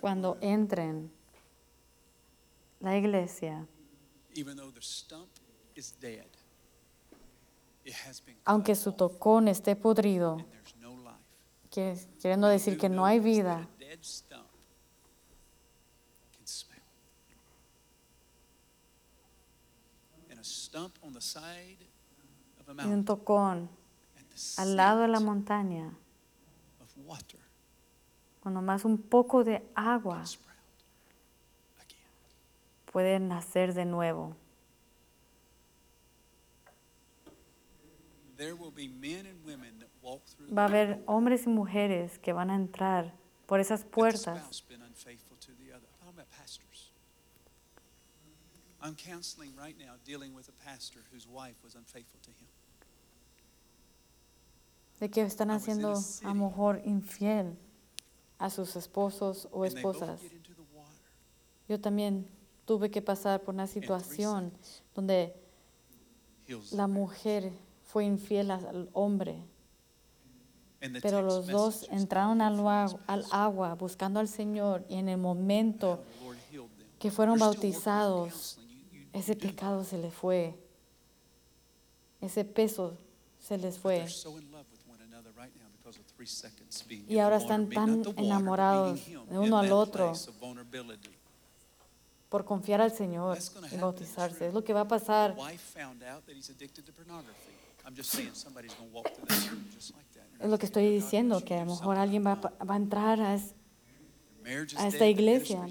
Cuando 0.00 0.36
entren 0.40 1.10
la 2.80 2.98
iglesia, 2.98 3.66
aunque 8.44 8.74
su 8.74 8.92
tocón 8.92 9.48
esté 9.48 9.76
podrido, 9.76 10.44
queriendo 11.70 12.48
decir 12.48 12.78
que 12.78 12.88
no 12.88 13.04
hay 13.04 13.20
vida, 13.20 13.68
y 22.84 22.86
un 22.86 23.04
tocón 23.04 23.68
al 24.56 24.76
lado 24.76 25.00
de 25.02 25.08
la 25.08 25.20
montaña, 25.20 25.92
con 28.40 28.54
nomás 28.54 28.84
un 28.84 28.98
poco 28.98 29.42
de 29.44 29.66
agua. 29.74 30.24
Puede 32.92 33.18
nacer 33.20 33.74
de 33.74 33.84
nuevo. 33.84 34.36
There 38.36 38.54
will 38.54 38.70
be 38.70 38.88
men 38.88 39.26
and 39.26 39.44
women 39.44 39.78
that 39.80 39.88
walk 40.00 40.22
through 40.24 40.54
Va 40.54 40.62
a 40.62 40.68
haber 40.68 41.02
hombres 41.06 41.46
y 41.46 41.50
mujeres 41.50 42.18
que 42.18 42.32
van 42.32 42.50
a 42.50 42.54
entrar 42.54 43.12
por 43.46 43.58
esas 43.58 43.84
puertas. 43.84 44.62
I'm 48.80 48.94
counseling 48.94 49.56
right 49.56 49.76
now 49.76 49.96
dealing 50.04 50.34
with 50.34 50.48
a 50.48 50.64
pastor 50.64 51.00
whose 51.12 51.26
wife 51.26 51.56
was 51.64 51.74
unfaithful 51.74 52.20
to 52.22 52.30
him. 52.30 52.46
de 55.00 55.10
que 55.10 55.22
están 55.22 55.50
haciendo 55.50 55.94
a 56.24 56.28
lo 56.28 56.34
mejor 56.34 56.82
infiel 56.84 57.56
a 58.38 58.50
sus 58.50 58.76
esposos 58.76 59.48
o 59.52 59.64
esposas. 59.64 60.20
Yo 61.68 61.80
también 61.80 62.28
tuve 62.68 62.90
que 62.90 63.00
pasar 63.00 63.40
por 63.40 63.54
una 63.54 63.66
situación 63.66 64.52
donde 64.94 65.34
la 66.72 66.86
mujer 66.86 67.50
fue 67.82 68.04
infiel 68.04 68.50
al 68.50 68.90
hombre, 68.92 69.42
pero 71.00 71.22
los 71.22 71.46
dos 71.46 71.88
entraron 71.90 72.42
al, 72.42 72.58
al 73.06 73.24
agua 73.30 73.74
buscando 73.74 74.20
al 74.20 74.28
Señor 74.28 74.84
y 74.86 74.96
en 74.96 75.08
el 75.08 75.16
momento 75.16 76.04
que 76.98 77.10
fueron 77.10 77.38
bautizados, 77.38 78.58
ese 79.14 79.34
pecado 79.34 79.82
se 79.82 79.96
les 79.96 80.12
fue, 80.12 80.54
ese 82.20 82.44
peso 82.44 82.98
se 83.38 83.56
les 83.56 83.78
fue. 83.78 84.04
Y 87.08 87.18
ahora 87.18 87.38
están 87.38 87.70
tan 87.70 88.02
enamorados 88.18 89.06
de 89.06 89.38
uno 89.38 89.56
al 89.56 89.72
otro. 89.72 90.12
Por 92.28 92.44
confiar 92.44 92.80
al 92.80 92.92
Señor 92.92 93.38
y 93.72 93.76
bautizarse. 93.76 94.48
Es 94.48 94.54
lo 94.54 94.62
que 94.62 94.72
va 94.72 94.82
a 94.82 94.88
pasar. 94.88 95.36
Es 100.40 100.48
lo 100.48 100.58
que 100.58 100.66
estoy 100.66 100.90
diciendo, 100.90 101.44
que 101.44 101.54
a 101.54 101.64
lo 101.64 101.72
mejor 101.72 101.96
alguien 101.96 102.26
va, 102.26 102.34
va 102.36 102.74
a 102.74 102.76
entrar 102.76 103.20
a 103.20 103.38
a 104.76 104.88
esta 104.88 105.06
iglesia. 105.06 105.66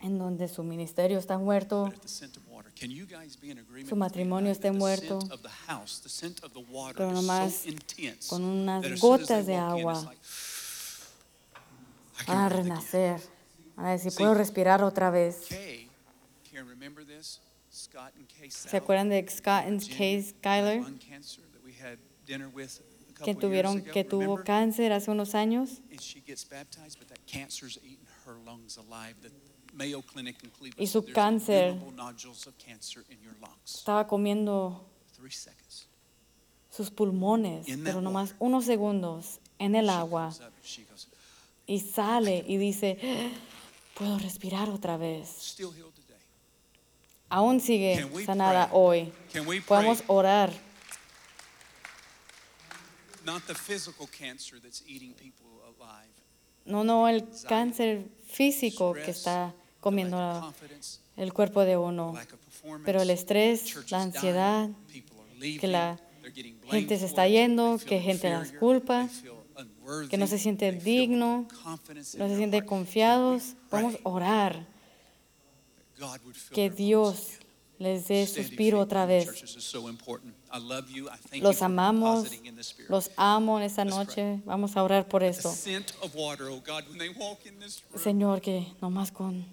en 0.00 0.18
donde 0.18 0.48
su 0.48 0.62
ministerio 0.62 1.18
está 1.18 1.38
muerto, 1.38 1.92
Su 3.88 3.96
matrimonio 3.96 4.54
the 4.58 4.70
muerto, 4.70 5.18
pero 6.94 7.12
nomás 7.12 7.64
con 8.28 8.44
unas 8.44 9.00
gotas 9.00 9.46
de 9.46 9.56
agua 9.56 10.12
van 12.26 12.36
a 12.38 12.48
renacer. 12.48 13.20
Van 13.76 13.86
a 13.86 13.90
decir, 13.92 14.12
puedo 14.14 14.34
respirar 14.34 14.82
otra 14.84 15.10
vez. 15.10 15.48
¿Se 18.48 18.76
acuerdan 18.76 19.08
de 19.08 19.26
Scott 19.28 19.64
and 19.66 19.80
Kay 19.96 20.22
Skyler? 20.22 20.82
Que 23.24 23.34
tuvieron 23.34 23.82
que 23.82 24.04
tuvo 24.04 24.42
cáncer 24.42 24.92
hace 24.92 25.10
unos 25.10 25.34
años 25.34 25.80
And 25.90 26.00
she 26.00 26.20
gets 26.20 26.44
baptized, 26.48 26.98
but 26.98 27.08
that 27.08 27.18
cancer's 27.26 27.78
eaten 27.84 28.06
her 28.26 28.34
lungs 28.44 28.76
alive. 28.76 29.14
The 29.22 29.30
Mayo 29.72 30.02
Clinic 30.02 30.42
in 30.42 30.50
Cleveland 30.50 30.80
Y 30.80 30.86
su 30.86 31.04
cáncer- 31.04 31.70
innumerable 31.72 31.96
nodules 31.96 32.46
of 32.46 32.54
cancer 32.58 33.04
in 33.08 33.20
your 33.22 33.34
lungs. 33.40 33.76
estaba 33.76 34.06
comiendo 34.06 34.84
sus 36.70 36.90
pulmones, 36.90 37.66
pero 37.84 38.00
nomás 38.00 38.34
unos 38.40 38.64
segundos 38.64 39.38
en 39.58 39.74
el 39.76 39.88
agua 39.88 40.32
y 41.66 41.78
sale 41.80 42.44
y 42.48 42.56
dice, 42.56 42.98
puedo 43.94 44.18
respirar 44.18 44.68
otra 44.70 44.96
vez. 44.96 45.56
Aún 47.34 47.60
sigue 47.60 48.08
sanada 48.24 48.68
hoy. 48.70 49.12
Podemos 49.66 50.04
orar, 50.06 50.52
no, 56.64 56.84
no 56.84 57.08
el 57.08 57.26
cáncer 57.48 58.06
físico 58.28 58.94
que 58.94 59.10
está 59.10 59.52
comiendo 59.80 60.54
el 61.16 61.32
cuerpo 61.32 61.64
de 61.64 61.76
uno. 61.76 62.14
Pero 62.84 63.02
el 63.02 63.10
estrés, 63.10 63.90
la 63.90 64.02
ansiedad, 64.02 64.68
que 65.40 65.66
la 65.66 65.98
gente 66.70 66.96
se 67.00 67.06
está 67.06 67.26
yendo, 67.26 67.80
que 67.84 68.00
gente 68.00 68.30
las 68.30 68.52
culpa, 68.52 69.08
que 70.08 70.18
no 70.18 70.28
se 70.28 70.38
siente 70.38 70.70
digno, 70.70 71.48
no 72.16 72.28
se 72.28 72.36
heart. 72.36 72.64
confiados. 72.64 73.56
Podemos 73.68 73.94
pray 73.94 74.04
orar 74.04 74.54
that 74.54 74.62
God 74.62 74.62
would 74.62 74.72
fill 74.72 75.83
que 76.52 76.70
Dios 76.70 77.38
les 77.78 78.06
dé 78.08 78.26
suspiro 78.26 78.80
otra 78.80 79.04
vez. 79.06 79.26
Los 81.40 81.62
amamos, 81.62 82.28
los 82.88 83.10
amo 83.16 83.58
en 83.58 83.64
esta 83.64 83.84
noche. 83.84 84.40
Vamos 84.44 84.76
a 84.76 84.82
orar 84.82 85.08
por 85.08 85.22
esto. 85.22 85.52
oh. 87.92 87.98
Señor, 87.98 88.40
que 88.40 88.66
nomás 88.80 89.10
con 89.10 89.44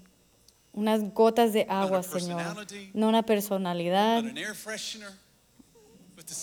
unas 0.74 1.14
gotas 1.14 1.52
de 1.54 1.66
agua, 1.70 2.04
Señor. 2.04 2.42
No 2.94 3.10
una 3.10 3.24
personalidad, 3.24 4.24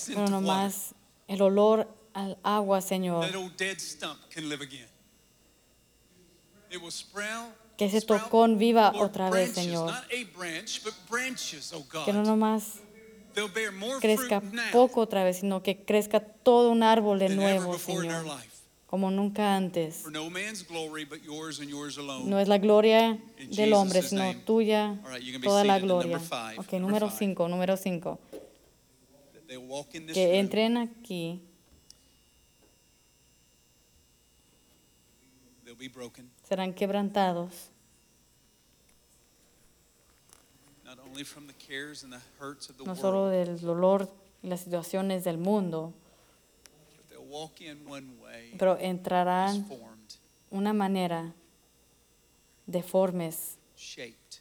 pero 0.08 0.28
nomás 0.28 0.94
el 1.28 1.40
olor 1.42 1.88
al 2.12 2.36
agua, 2.42 2.80
Señor. 2.80 3.24
Que 7.78 7.84
ese 7.84 8.00
tocón 8.00 8.58
viva 8.58 8.92
otra 8.96 9.30
vez, 9.30 9.52
Señor. 9.52 9.94
Oh. 9.94 10.04
Que 12.04 12.12
no 12.12 12.24
nomás 12.24 12.80
crezca 14.00 14.42
poco 14.72 15.00
otra 15.00 15.22
vez, 15.22 15.38
sino 15.38 15.62
que 15.62 15.84
crezca 15.84 16.18
todo 16.18 16.70
un 16.70 16.82
árbol 16.82 17.20
de 17.20 17.28
nuevo, 17.28 17.78
Señor. 17.78 18.26
Como 18.86 19.12
nunca 19.12 19.54
antes. 19.54 20.04
No 22.24 22.40
es 22.40 22.48
la 22.48 22.58
gloria 22.58 23.18
del 23.50 23.72
hombre, 23.74 24.02
sino 24.02 24.36
tuya, 24.38 25.00
toda 25.44 25.62
la 25.62 25.78
gloria. 25.78 26.20
Ok, 26.56 26.72
número 26.80 27.08
five. 27.10 27.18
5, 27.18 27.48
número 27.48 27.76
5. 27.76 28.18
That 29.34 29.46
they'll 29.46 29.60
walk 29.60 29.94
in 29.94 30.06
this 30.06 30.14
Que 30.14 30.40
entren 30.40 30.78
aquí, 30.78 31.42
They'll 35.64 35.76
be 35.76 35.88
broken, 35.88 36.30
serán 36.48 36.72
quebrantados, 36.72 37.70
no 42.86 42.96
solo 42.96 43.28
del 43.28 43.60
dolor 43.60 44.10
y 44.42 44.48
las 44.48 44.60
situaciones 44.60 45.24
del 45.24 45.36
mundo, 45.36 45.92
pero 48.58 48.78
entrarán 48.78 49.68
una 50.50 50.72
manera 50.72 51.34
deformes, 52.66 53.58
shaped 53.76 54.40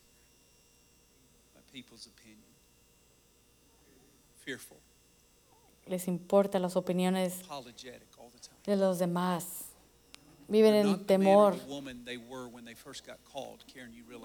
by 1.54 1.62
people's 1.74 2.08
opinion. 2.08 2.48
Fearful, 4.46 4.78
les 5.88 6.08
importan 6.08 6.62
las 6.62 6.78
opiniones 6.78 7.41
de 8.65 8.76
los 8.78 8.98
demás. 8.98 9.66
Viven 10.47 10.73
en 10.75 11.05
temor, 11.05 11.57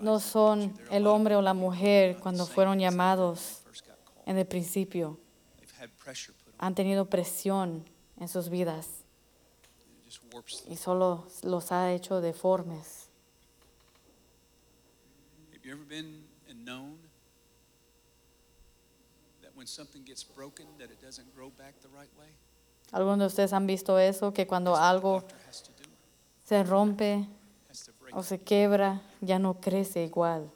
no 0.00 0.20
son 0.20 0.78
el 0.90 1.06
hombre 1.06 1.34
o 1.36 1.42
la 1.42 1.54
mujer 1.54 2.18
cuando 2.20 2.46
fueron 2.46 2.78
llamados 2.78 3.62
en 4.24 4.38
el 4.38 4.46
principio. 4.46 5.18
Han 6.58 6.74
tenido 6.74 7.06
presión 7.06 7.84
en 8.18 8.28
sus 8.28 8.48
vidas. 8.48 9.02
Y 10.68 10.76
solo 10.76 11.26
los 11.42 11.72
ha 11.72 11.92
hecho 11.92 12.20
deformes. 12.20 13.08
Algunos 22.92 23.18
de 23.18 23.26
ustedes 23.26 23.52
han 23.52 23.66
visto 23.66 23.98
eso, 23.98 24.32
que 24.32 24.46
cuando 24.46 24.76
algo 24.76 25.20
doctor 25.20 25.38
has 25.48 25.62
to 25.62 25.72
do. 25.72 25.88
Se 26.44 26.62
rompe 26.64 27.26
o 28.12 28.22
se 28.22 28.40
quebra, 28.40 29.00
ya 29.20 29.38
no 29.38 29.60
crece 29.60 30.04
igual. 30.04 30.50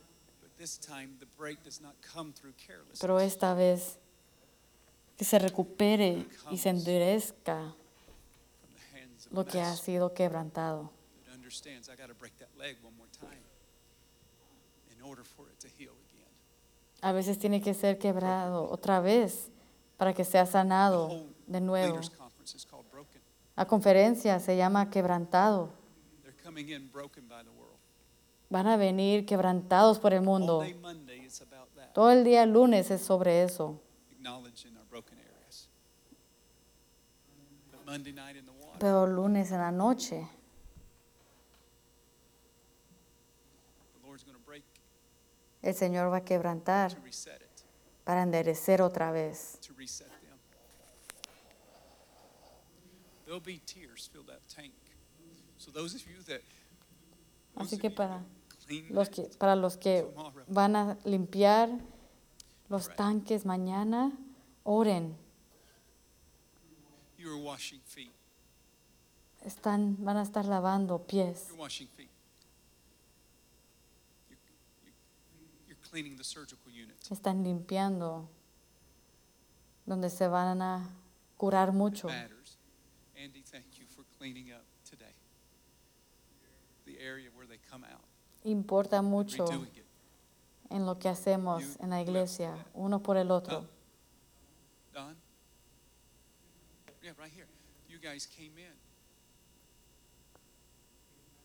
Pero 3.01 3.21
esta 3.21 3.55
vez 3.55 3.99
que 5.17 5.25
se 5.25 5.39
recupere 5.39 6.27
y 6.51 6.59
se 6.59 6.71
endurezca 6.71 7.75
lo 9.31 9.45
que 9.45 9.61
ha 9.61 9.75
sido 9.77 10.13
quebrantado. 10.13 10.91
A 17.03 17.13
veces 17.13 17.39
tiene 17.39 17.61
que 17.61 17.75
ser 17.75 17.99
quebrado 17.99 18.69
otra 18.71 19.01
vez 19.01 19.51
para 19.97 20.13
que 20.13 20.25
sea 20.25 20.47
sanado 20.47 21.27
de 21.47 21.61
nuevo. 21.61 21.95
leaders 21.95 22.11
conference 22.11 22.57
is 22.57 22.65
called 22.65 22.87
broken. 22.91 23.21
La 23.57 23.67
conferencia 23.67 24.39
se 24.39 24.57
llama 24.57 24.91
quebrantado. 24.91 25.73
Van 28.51 28.67
a 28.67 28.77
venir 28.77 29.25
quebrantados 29.25 29.99
por 29.99 30.13
el 30.13 30.21
mundo. 30.21 30.63
Todo 31.95 32.11
el 32.11 32.23
día 32.23 32.45
lunes 32.45 32.91
es 32.91 33.01
sobre 33.01 33.43
eso. 33.43 33.81
Pero 38.79 39.07
lunes 39.07 39.51
en 39.53 39.59
la 39.59 39.73
noche, 39.73 40.29
el 45.63 45.75
Señor 45.75 46.13
va 46.13 46.19
a 46.19 46.25
quebrantar 46.25 46.97
para 48.05 48.23
enderecer 48.23 48.83
otra 48.83 49.11
vez. 49.11 49.59
to 49.63 49.73
reset 49.75 50.07
them. 50.09 50.17
There'll 53.27 53.41
be 53.41 53.61
tears 53.67 54.09
fill 54.13 54.23
that 54.29 54.41
tank. 54.49 54.73
So 55.59 55.73
those 55.73 55.97
of 55.97 56.03
you 56.07 56.23
that 56.29 56.43
those 57.57 57.73
Así 57.73 57.79
que 57.79 57.91
para 57.91 58.23
los 58.91 59.09
que, 59.09 59.23
para 59.39 59.57
los 59.57 59.77
que 59.77 60.07
van 60.47 60.77
a 60.77 60.97
limpiar 61.05 61.69
los 62.69 62.95
tanques 62.95 63.45
mañana, 63.45 64.13
oren. 64.65 65.17
Están, 69.45 69.97
van 70.05 70.17
a 70.17 70.23
estar 70.23 70.45
lavando 70.45 71.07
pies. 71.07 71.49
Están 77.11 77.43
limpiando 77.45 78.29
donde 79.85 80.11
se 80.11 80.29
van 80.29 80.63
a 80.63 80.91
curar 81.37 81.73
mucho. 81.73 82.09
Andy, 83.23 83.43
thank 83.51 83.65
you 83.79 83.85
for 83.89 84.03
cleaning 84.19 84.53
up 84.53 84.65
today. 84.89 85.15
The 86.85 86.99
area 87.01 87.29
where 87.35 87.47
they 87.47 87.59
come 87.71 87.85
out, 87.85 88.05
Importa 88.45 89.03
mucho 89.03 89.47
en 90.71 90.87
lo 90.87 90.95
que 90.99 91.11
hacemos 91.11 91.63
You 91.63 91.77
en 91.81 91.91
la 91.91 92.01
iglesia, 92.01 92.55
uno 92.75 93.01
por 93.01 93.17
el 93.17 93.31
otro. 93.31 93.61
Huh? 93.61 93.67
Don? 94.95 95.17
Yeah, 97.03 97.13
right 97.19 97.33
here. 97.35 97.47
You 97.89 97.99
guys 97.99 98.27
came 98.27 98.53
in 98.57 98.77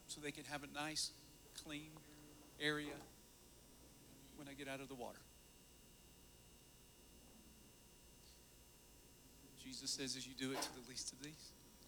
so 0.08 0.20
they 0.22 0.32
could 0.32 0.48
have 0.48 0.64
a 0.64 0.68
nice, 0.74 1.12
clean 1.64 1.92
area 2.60 2.98
when 4.36 4.48
I 4.48 4.54
get 4.54 4.68
out 4.68 4.82
of 4.82 4.90
the 4.90 4.96
water. 4.96 5.20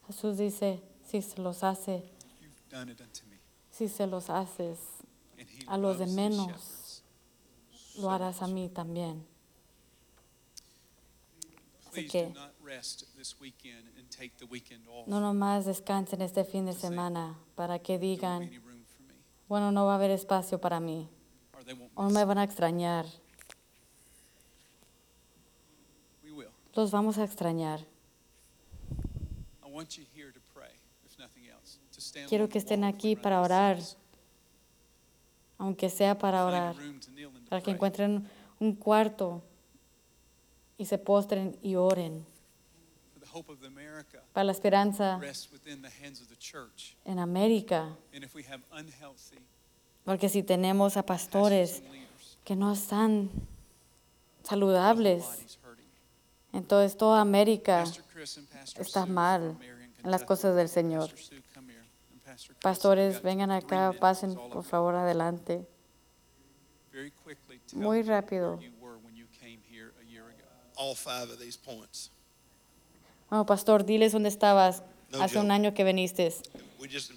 Jesús 0.08 0.38
dice, 0.38 0.82
si 1.06 1.22
se 1.22 1.42
los 1.42 1.64
hace, 1.64 2.04
si 3.72 3.88
se 3.90 4.08
los 4.08 4.30
haces, 4.30 4.80
a 5.68 5.78
los 5.78 5.98
de 6.00 6.08
menos, 6.08 7.04
lo 7.98 8.10
harás 8.12 8.42
a 8.42 8.48
mí 8.48 8.70
también. 8.70 9.26
Please 11.92 12.10
que- 12.10 12.26
do 12.26 12.34
not 12.34 12.54
rest 12.64 13.04
this 13.16 13.40
weekend 13.40 13.88
and 14.00 14.10
take 14.10 14.32
the 14.38 14.46
weekend 14.46 14.88
off. 14.88 15.08
No 15.08 15.20
nomás 15.20 15.66
descansen 15.66 16.22
este 16.24 16.44
fin 16.44 16.66
de 16.66 16.74
semana 16.74 17.38
para 17.56 17.78
que 17.80 18.00
digan, 18.00 18.50
bueno, 19.48 19.72
no 19.72 19.86
va 19.86 19.94
a 19.94 19.96
haber 19.96 20.10
espacio 20.10 20.60
para 20.60 20.80
mí, 20.80 21.08
o 21.94 22.10
me 22.10 22.26
van 22.26 22.40
a 22.40 22.44
extrañar. 22.44 23.06
We 26.24 26.32
will. 26.32 26.50
Los 26.76 26.92
vamos 26.92 27.18
a 27.18 27.24
extrañar. 27.24 27.86
Quiero 32.28 32.50
que 32.50 32.58
estén 32.58 32.84
aquí 32.84 33.16
para 33.16 33.42
orar, 33.42 33.78
aunque 35.58 35.90
sea 35.90 36.18
para 36.18 36.46
orar, 36.46 36.76
para 37.50 37.62
que 37.62 37.72
encuentren 37.72 38.28
un 38.60 38.76
cuarto 38.76 39.42
y 40.78 40.86
se 40.86 40.98
postren 40.98 41.58
y 41.62 41.76
oren. 41.76 42.26
Para 44.34 44.44
la 44.44 44.52
esperanza 44.52 45.20
en 47.06 47.20
América, 47.20 47.98
porque 50.04 50.30
si 50.30 50.44
tenemos 50.44 50.98
a 50.98 51.06
pastores 51.06 51.84
que 52.44 52.56
no 52.56 52.74
están 52.74 53.30
saludables. 54.44 55.60
Entonces 56.54 56.96
toda 56.96 57.20
América 57.20 57.84
está 58.78 59.06
mal 59.06 59.58
en 60.04 60.12
las 60.12 60.24
cosas 60.24 60.56
del 60.56 60.70
Señor. 60.70 61.10
Pastores, 62.62 63.22
vengan 63.22 63.52
acá, 63.52 63.94
pasen 64.00 64.36
por 64.36 64.64
favor 64.64 64.96
adelante. 64.96 65.68
Muy 67.74 68.04
rápido. 68.04 68.60
Bueno, 73.30 73.46
pastor, 73.46 73.86
diles 73.86 74.12
dónde 74.12 74.30
estabas 74.30 74.84
hace 75.20 75.40
un 75.40 75.52
año 75.52 75.74
que 75.74 75.84
viniste. 75.84 76.34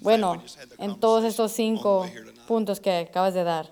Bueno, 0.01 0.41
en 0.79 0.99
todos 0.99 1.23
estos 1.23 1.51
cinco 1.51 2.09
puntos 2.47 2.79
que 2.79 2.91
acabas 2.91 3.33
de 3.33 3.43
dar, 3.43 3.71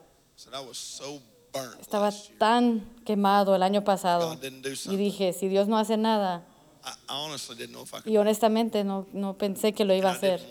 Estaba 1.79 2.11
tan 2.37 2.81
quemado 3.05 3.55
el 3.55 3.63
año 3.63 3.83
pasado 3.83 4.29
God 4.29 4.41
didn't 4.41 4.63
do 4.63 4.91
y 4.91 4.97
dije, 4.97 5.33
si 5.33 5.47
Dios 5.47 5.67
no 5.67 5.77
hace 5.77 5.97
nada, 5.97 6.45
I, 6.83 6.89
I 6.89 7.15
honestly 7.25 7.55
didn't 7.55 7.71
know 7.71 7.83
if 7.83 7.93
I 7.93 8.01
could, 8.01 8.11
y 8.11 8.17
honestamente 8.17 8.83
no, 8.83 9.07
no 9.13 9.37
pensé 9.37 9.73
que 9.73 9.85
lo 9.85 9.93
iba 9.93 10.09
a 10.09 10.13
hacer 10.13 10.41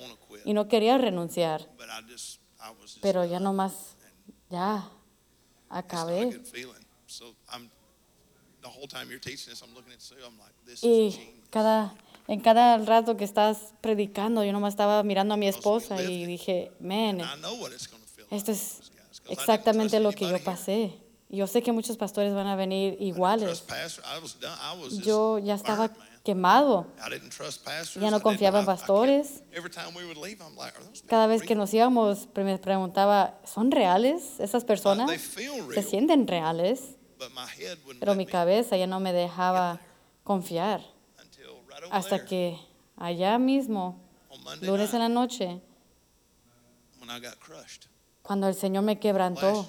y 0.45 0.53
no 0.53 0.69
quería 0.69 0.99
renunciar, 0.99 1.69
pero 3.01 3.25
ya 3.25 3.41
nomás, 3.41 3.97
ya, 4.51 4.89
acabé. 5.69 6.41
Y 10.83 11.21
cada, 11.51 11.95
en 12.29 12.41
cada 12.41 12.79
rato 12.79 13.17
que 13.17 13.25
estás 13.25 13.75
predicando, 13.81 14.43
yo 14.43 14.53
nomás 14.53 14.73
estaba 14.73 15.03
mirando 15.03 15.35
a 15.35 15.37
mi 15.37 15.49
esposa 15.49 16.03
y 16.03 16.25
dije, 16.25 16.73
man, 16.81 17.21
esto 18.31 18.53
es 18.53 18.94
exactamente 19.29 20.01
lo 20.01 20.13
que 20.13 20.29
yo 20.29 20.43
pasé. 20.43 20.99
Yo 21.29 21.47
sé 21.47 21.63
que 21.63 21.73
muchos 21.73 21.97
pastores 21.97 22.35
van 22.35 22.47
a 22.47 22.55
venir 22.57 22.97
iguales. 23.01 23.65
Yo 25.05 25.39
ya 25.39 25.55
estaba 25.55 25.91
quemado. 26.23 26.87
Ya 28.01 28.11
no 28.11 28.21
confiaba 28.21 28.61
en 28.61 28.67
pastores. 28.67 29.43
Every 29.53 29.71
time 29.71 29.95
we 29.97 30.05
would 30.05 30.17
leave, 30.17 30.41
I'm 30.41 30.57
like, 30.57 30.77
are 30.77 30.85
those 30.85 31.01
people 31.03 31.09
Cada 31.09 31.27
vez 31.27 31.43
que 31.43 31.55
nos 31.55 31.73
íbamos, 31.75 32.29
me 32.35 32.59
preguntaba, 32.59 33.39
¿son 33.45 33.71
reales 33.71 34.39
esas 34.39 34.63
Uh, 34.63 34.67
personas? 34.67 35.11
¿Se 35.75 35.83
sienten 35.83 36.27
reales? 36.27 36.97
but 37.19 37.31
my 37.33 37.47
head 37.47 37.79
wouldn't 37.85 38.01
Pero 38.01 38.15
mi 38.15 38.27
cabeza 38.27 38.77
ya 38.77 38.87
no 38.87 39.01
me 39.01 39.13
dejaba 39.13 39.81
confiar. 40.25 40.83
Hasta 41.91 42.25
que 42.25 42.59
allá 42.97 43.39
mismo, 43.39 44.01
lunes 44.63 44.93
en 44.95 45.01
la 45.01 45.09
noche, 45.09 45.61
cuando 48.25 48.49
el 48.49 48.55
Señor 48.55 48.85
me 48.85 48.99
quebrantó 48.99 49.69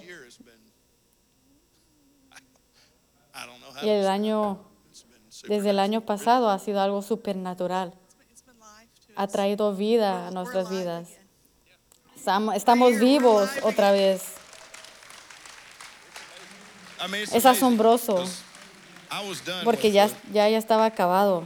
y 3.82 3.90
el 3.90 4.08
año, 4.08 4.66
desde 5.48 5.72
el 5.72 5.80
año 5.80 6.00
supernatural. 6.00 6.06
pasado 6.06 6.50
ha 6.50 6.58
sido 6.60 6.80
algo 6.80 7.02
supernatural. 7.02 7.94
Ha 9.18 9.28
traído 9.28 9.76
vida 9.76 10.28
a 10.28 10.32
nuestras 10.32 10.70
vidas. 10.70 11.10
again. 12.16 12.56
Estamos, 12.56 12.98
vivos 12.98 13.50
otra 13.62 13.92
vez. 13.92 14.24
Es 17.34 17.46
asombroso, 17.46 18.24
Porque 19.66 19.92
ya, 19.92 20.10
ya, 20.32 20.48
ya 20.50 20.58
estaba 20.58 20.86
acabado. 20.86 21.44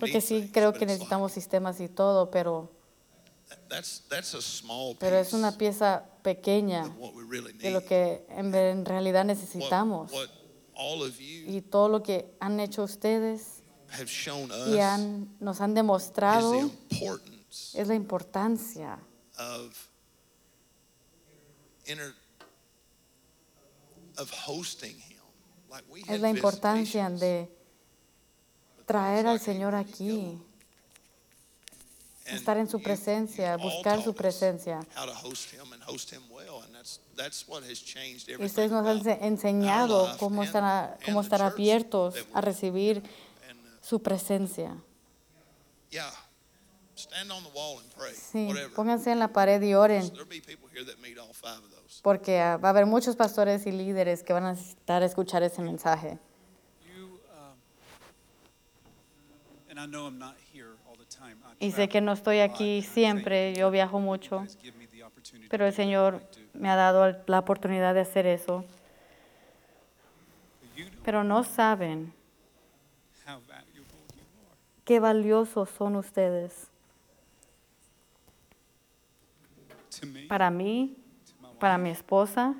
Porque 0.00 0.20
sí 0.20 0.50
creo 0.52 0.72
que 0.72 0.86
necesitamos 0.86 1.32
sistemas 1.32 1.80
y 1.80 1.88
todo, 1.88 2.30
pero, 2.30 2.70
pero 4.98 5.16
es 5.16 5.32
una 5.32 5.56
pieza 5.56 6.04
pequeña 6.22 6.88
de 6.88 7.52
need. 7.54 7.72
lo 7.72 7.84
que 7.84 8.24
en, 8.30 8.84
realidad 8.84 9.24
necesitamos. 9.24 10.12
Y 11.46 11.60
todo 11.62 11.88
lo 11.88 12.02
que 12.02 12.34
han 12.40 12.60
hecho 12.60 12.82
ustedes 12.82 13.62
y 14.66 14.78
han, 14.78 15.36
nos 15.40 15.60
han 15.60 15.74
demostrado 15.74 16.70
es 16.90 17.88
la 17.88 17.94
importancia 17.94 18.98
of 19.38 19.88
inter, 21.86 22.14
of 24.18 24.30
hosting 24.30 24.96
him. 24.96 25.22
Like 25.70 25.84
we 25.88 26.02
es 26.08 26.20
la 26.20 26.30
importancia 26.30 27.10
de 27.10 27.48
traer 28.86 29.26
al 29.26 29.40
Señor 29.40 29.74
aquí, 29.74 30.38
estar 32.26 32.56
en 32.56 32.68
su 32.68 32.80
presencia, 32.82 33.56
buscar 33.56 34.02
su 34.02 34.14
presencia. 34.14 34.80
Y 38.26 38.44
ustedes 38.44 38.70
nos 38.70 38.86
han 38.86 39.24
enseñado 39.24 40.16
cómo 40.18 40.42
estar, 40.42 40.98
cómo 41.04 41.20
estar 41.20 41.42
abiertos 41.42 42.14
a 42.32 42.40
recibir 42.40 43.02
su 43.80 44.02
presencia. 44.02 44.76
Sí, 48.32 48.48
pónganse 48.74 49.12
en 49.12 49.18
la 49.18 49.28
pared 49.28 49.60
y 49.62 49.74
oren, 49.74 50.12
porque 52.02 52.40
ah, 52.40 52.56
va 52.56 52.68
a 52.68 52.70
haber 52.70 52.86
muchos 52.86 53.16
pastores 53.16 53.66
y 53.66 53.72
líderes 53.72 54.22
que 54.22 54.32
van 54.32 54.44
a 54.44 54.52
necesitar 54.52 55.02
escuchar 55.02 55.42
ese 55.42 55.62
mensaje. 55.62 56.18
You, 56.86 57.20
um, 57.30 57.56
and 59.63 59.63
I 59.63 59.63
know 59.63 59.63
I'm 59.63 59.63
not 59.63 59.63
here 59.63 59.63
all 59.63 59.63
the 59.63 59.63
time. 59.63 59.63
I 59.63 59.63
Y 61.58 61.72
sé 61.72 61.88
que 61.88 62.00
no 62.00 62.12
estoy 62.12 62.40
aquí 62.40 62.82
siempre, 62.82 63.54
yo 63.54 63.70
viajo 63.70 64.00
mucho, 64.00 64.44
pero 65.48 65.66
el 65.66 65.72
Señor 65.72 66.22
me 66.52 66.68
ha 66.68 66.76
dado 66.76 67.16
la 67.26 67.38
oportunidad 67.38 67.94
de 67.94 68.00
hacer 68.00 68.26
eso. 68.26 68.64
Pero 71.04 71.24
no 71.24 71.44
saben 71.44 72.12
qué 74.84 75.00
valiosos 75.00 75.70
son 75.70 75.96
ustedes. 75.96 76.68
Para 80.28 80.50
mí, 80.50 80.96
para 81.58 81.78
mi 81.78 81.90
esposa, 81.90 82.54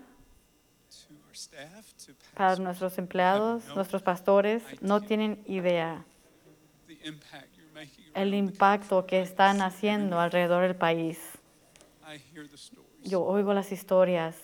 para 2.35 2.57
nuestros 2.57 2.97
empleados, 2.99 3.65
nuestros 3.75 4.03
pastores, 4.03 4.63
no 4.81 5.01
tienen 5.01 5.43
idea 5.47 6.05
el 8.15 8.35
impacto 8.35 9.07
que 9.07 9.21
están 9.21 9.61
haciendo 9.61 10.19
alrededor 10.21 10.63
del 10.63 10.77
país. 10.77 11.19
Yo 13.03 13.23
oigo 13.23 13.53
las 13.53 13.73
historias, 13.73 14.37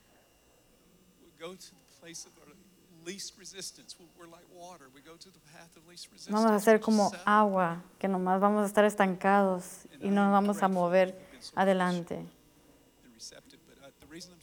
vamos 6.28 6.50
a 6.50 6.60
ser 6.60 6.80
como 6.80 7.12
agua, 7.24 7.82
que 7.98 8.08
nomás 8.08 8.40
vamos 8.40 8.64
a 8.64 8.66
estar 8.66 8.84
estancados 8.84 9.86
y 10.00 10.08
no 10.08 10.24
nos 10.24 10.32
vamos 10.32 10.62
a 10.62 10.68
mover 10.68 11.18
adelante. 11.54 12.16
uh, 12.16 12.28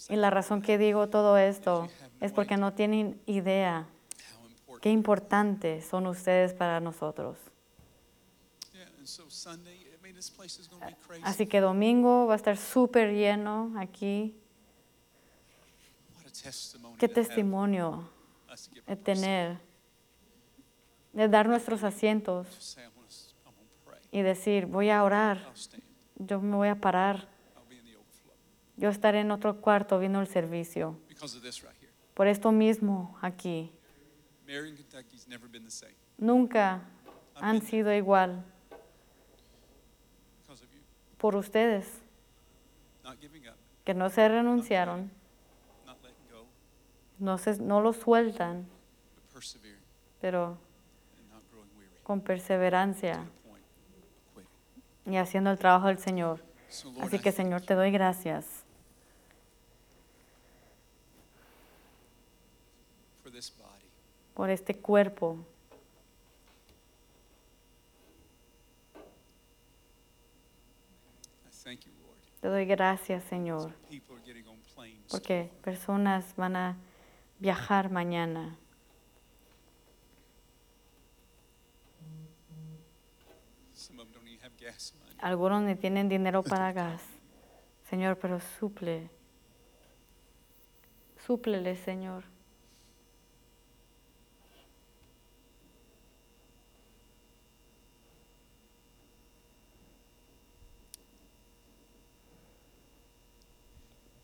Y 0.10 0.16
la 0.16 0.30
razón 0.30 0.62
que 0.62 0.78
digo 0.78 1.10
todo 1.10 1.38
esto 1.38 1.90
es 2.20 2.32
porque 2.32 2.58
no 2.58 2.74
tienen 2.74 3.22
idea 3.26 3.88
qué 4.82 4.92
importantes 4.92 5.86
son 5.86 6.08
ustedes 6.08 6.54
para 6.54 6.80
nosotros. 6.80 7.38
Así 11.24 11.48
que 11.48 11.60
domingo 11.60 12.28
va 12.28 12.34
a 12.34 12.36
estar 12.36 12.58
súper 12.58 13.14
lleno 13.14 13.74
aquí. 13.78 14.36
Qué 16.98 17.08
testimonio 17.08 18.10
de 18.86 18.96
tener, 18.96 19.60
de 21.14 21.28
dar 21.28 21.48
nuestros 21.48 21.84
asientos 21.84 22.78
y 24.12 24.22
decir, 24.22 24.66
voy 24.66 24.90
a 24.90 25.04
orar, 25.04 25.52
yo 26.16 26.42
me 26.42 26.56
voy 26.56 26.68
a 26.68 26.76
parar, 26.76 27.28
yo 28.78 28.90
estaré 28.90 29.22
en 29.22 29.32
otro 29.32 29.62
cuarto 29.62 30.00
viendo 30.00 30.20
el 30.22 30.28
servicio. 30.28 31.00
Por 32.14 32.28
esto 32.28 32.52
mismo 32.52 33.18
aquí, 33.22 33.72
nunca 36.18 36.82
han 37.36 37.62
sido 37.62 37.94
igual. 37.94 38.53
Por 41.24 41.38
ustedes, 41.38 41.88
que 43.86 43.94
no 43.94 44.10
se 44.10 44.28
renunciaron, 44.28 45.10
no, 47.18 47.38
se, 47.38 47.62
no 47.62 47.80
lo 47.80 47.94
sueltan, 47.94 48.68
pero 50.20 50.58
con 52.04 52.20
perseverancia. 52.20 53.24
Y 55.06 55.16
haciendo 55.16 55.50
el 55.50 55.58
trabajo 55.58 55.88
del 55.88 55.98
Señor. 55.98 56.44
Así 57.00 57.20
que 57.20 57.32
Señor, 57.32 57.62
te 57.62 57.74
doy 57.74 57.92
gracias. 57.92 58.66
Por 64.34 64.50
este 64.50 64.76
cuerpo. 64.76 65.38
I 71.46 71.70
thank 71.70 71.86
you, 71.86 71.92
Lord. 72.02 72.20
Te 72.44 72.50
doy 72.50 72.66
gracias, 72.66 73.24
Señor, 73.24 73.72
porque 75.10 75.50
personas 75.62 76.36
van 76.36 76.58
a 76.58 76.78
viajar 77.40 77.90
mañana. 77.90 78.58
Algunos 85.20 85.64
ni 85.64 85.76
tienen 85.76 86.10
dinero 86.10 86.44
para 86.44 86.74
gas. 86.74 87.02
Señor, 87.90 88.18
pero 88.20 88.42
suple. 88.60 89.10
Súplele, 91.26 91.78
Señor. 91.78 92.26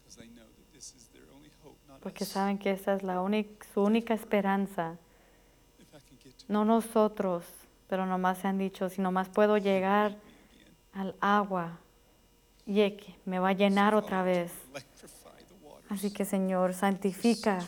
Because 0.10 0.26
they 0.26 0.34
know 0.34 0.50
that 0.58 0.74
this 0.74 0.96
is 0.98 1.08
their 1.14 1.30
only 1.36 1.52
hope, 1.64 1.78
not 1.88 1.99
Porque 2.10 2.26
saben 2.26 2.57
que 2.57 2.72
esa 2.72 2.95
es 2.95 3.03
su 3.72 3.84
única 3.84 4.16
esperanza. 4.16 4.97
No 6.47 6.66
nosotros, 6.66 7.45
pero 7.88 8.07
nomás 8.07 8.39
se 8.39 8.47
han 8.47 8.57
dicho, 8.57 8.89
si 8.89 8.99
nomás 8.99 9.30
puedo 9.30 9.60
llegar 9.60 10.18
al 10.91 11.16
agua, 11.22 11.78
y 12.66 12.89
que 12.97 13.16
me 13.26 13.38
va 13.38 13.49
a 13.49 13.53
llenar 13.53 13.93
otra 13.93 14.24
vez. 14.24 14.51
Así 15.88 16.12
que 16.12 16.26
Señor, 16.26 16.74
santifica 16.74 17.60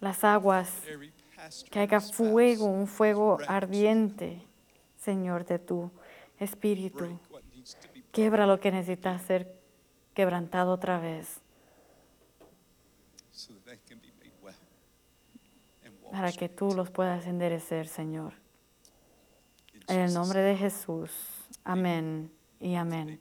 las 0.00 0.22
aguas, 0.22 0.70
que 1.70 1.86
spouse, 1.86 2.12
fuego, 2.12 2.66
un 2.66 2.86
fuego 2.86 3.38
ardiente, 3.48 4.42
Señor, 4.98 5.46
de 5.46 5.58
tu 5.58 5.90
espíritu. 6.38 7.18
Quebra 8.12 8.46
lo 8.46 8.60
que 8.60 8.70
necesita 8.70 9.18
ser 9.18 9.58
quebrantado 10.12 10.72
otra 10.72 10.98
vez, 10.98 11.40
so 13.38 13.54
that 13.54 13.64
they 13.66 13.78
can 13.86 14.00
be 14.00 14.10
made 14.18 14.32
well 14.42 14.52
and 15.84 15.94
walk 15.94 15.97
para 16.10 16.32
que 16.32 16.48
tú 16.48 16.72
los 16.74 16.90
puedas 16.90 17.26
enderecer, 17.26 17.86
Señor. 17.88 18.34
En 19.88 20.00
el 20.00 20.14
nombre 20.14 20.40
de 20.40 20.56
Jesús. 20.56 21.10
Amén 21.64 22.30
y 22.60 22.74
amén. 22.74 23.20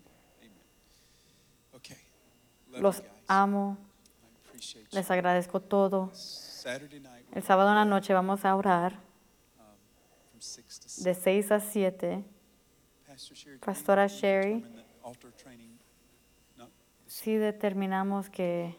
Los 2.72 3.02
amo, 3.28 3.78
les 4.92 5.10
agradezco 5.10 5.60
todo. 5.62 6.12
El 7.32 7.44
sábado 7.44 7.70
en 7.70 7.76
la 7.76 7.86
noche 7.86 8.14
vamos 8.14 8.46
a 8.46 8.56
orar 8.56 9.00
um, 9.58 10.36
de 10.36 11.16
seven. 11.16 11.16
6 11.16 11.52
a 11.52 11.60
7. 11.60 12.24
Pastor 13.08 13.36
Sherry, 13.36 13.54
did 13.54 13.54
we- 13.54 13.60
Pastora 13.60 14.08
Sherry. 14.08 14.66
Si 17.08 17.36
determinamos 17.36 18.30
que 18.30 18.76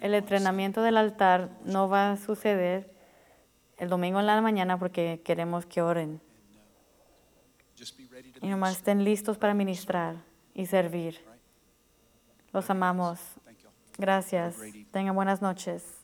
el 0.00 0.14
entrenamiento 0.14 0.82
del 0.82 0.96
altar 0.96 1.50
no 1.64 1.88
va 1.88 2.12
a 2.12 2.16
suceder 2.16 2.92
el 3.76 3.88
domingo 3.88 4.20
en 4.20 4.26
la 4.26 4.40
mañana 4.40 4.78
porque 4.78 5.20
queremos 5.24 5.66
que 5.66 5.82
oren. 5.82 6.20
Y 8.40 8.48
nomás 8.48 8.76
estén 8.76 9.04
listos 9.04 9.38
para 9.38 9.54
ministrar 9.54 10.16
y 10.54 10.66
servir. 10.66 11.20
Los 12.52 12.68
amamos. 12.70 13.20
Gracias. 13.96 14.56
Tengan 14.90 15.14
buenas 15.14 15.42
noches. 15.42 15.97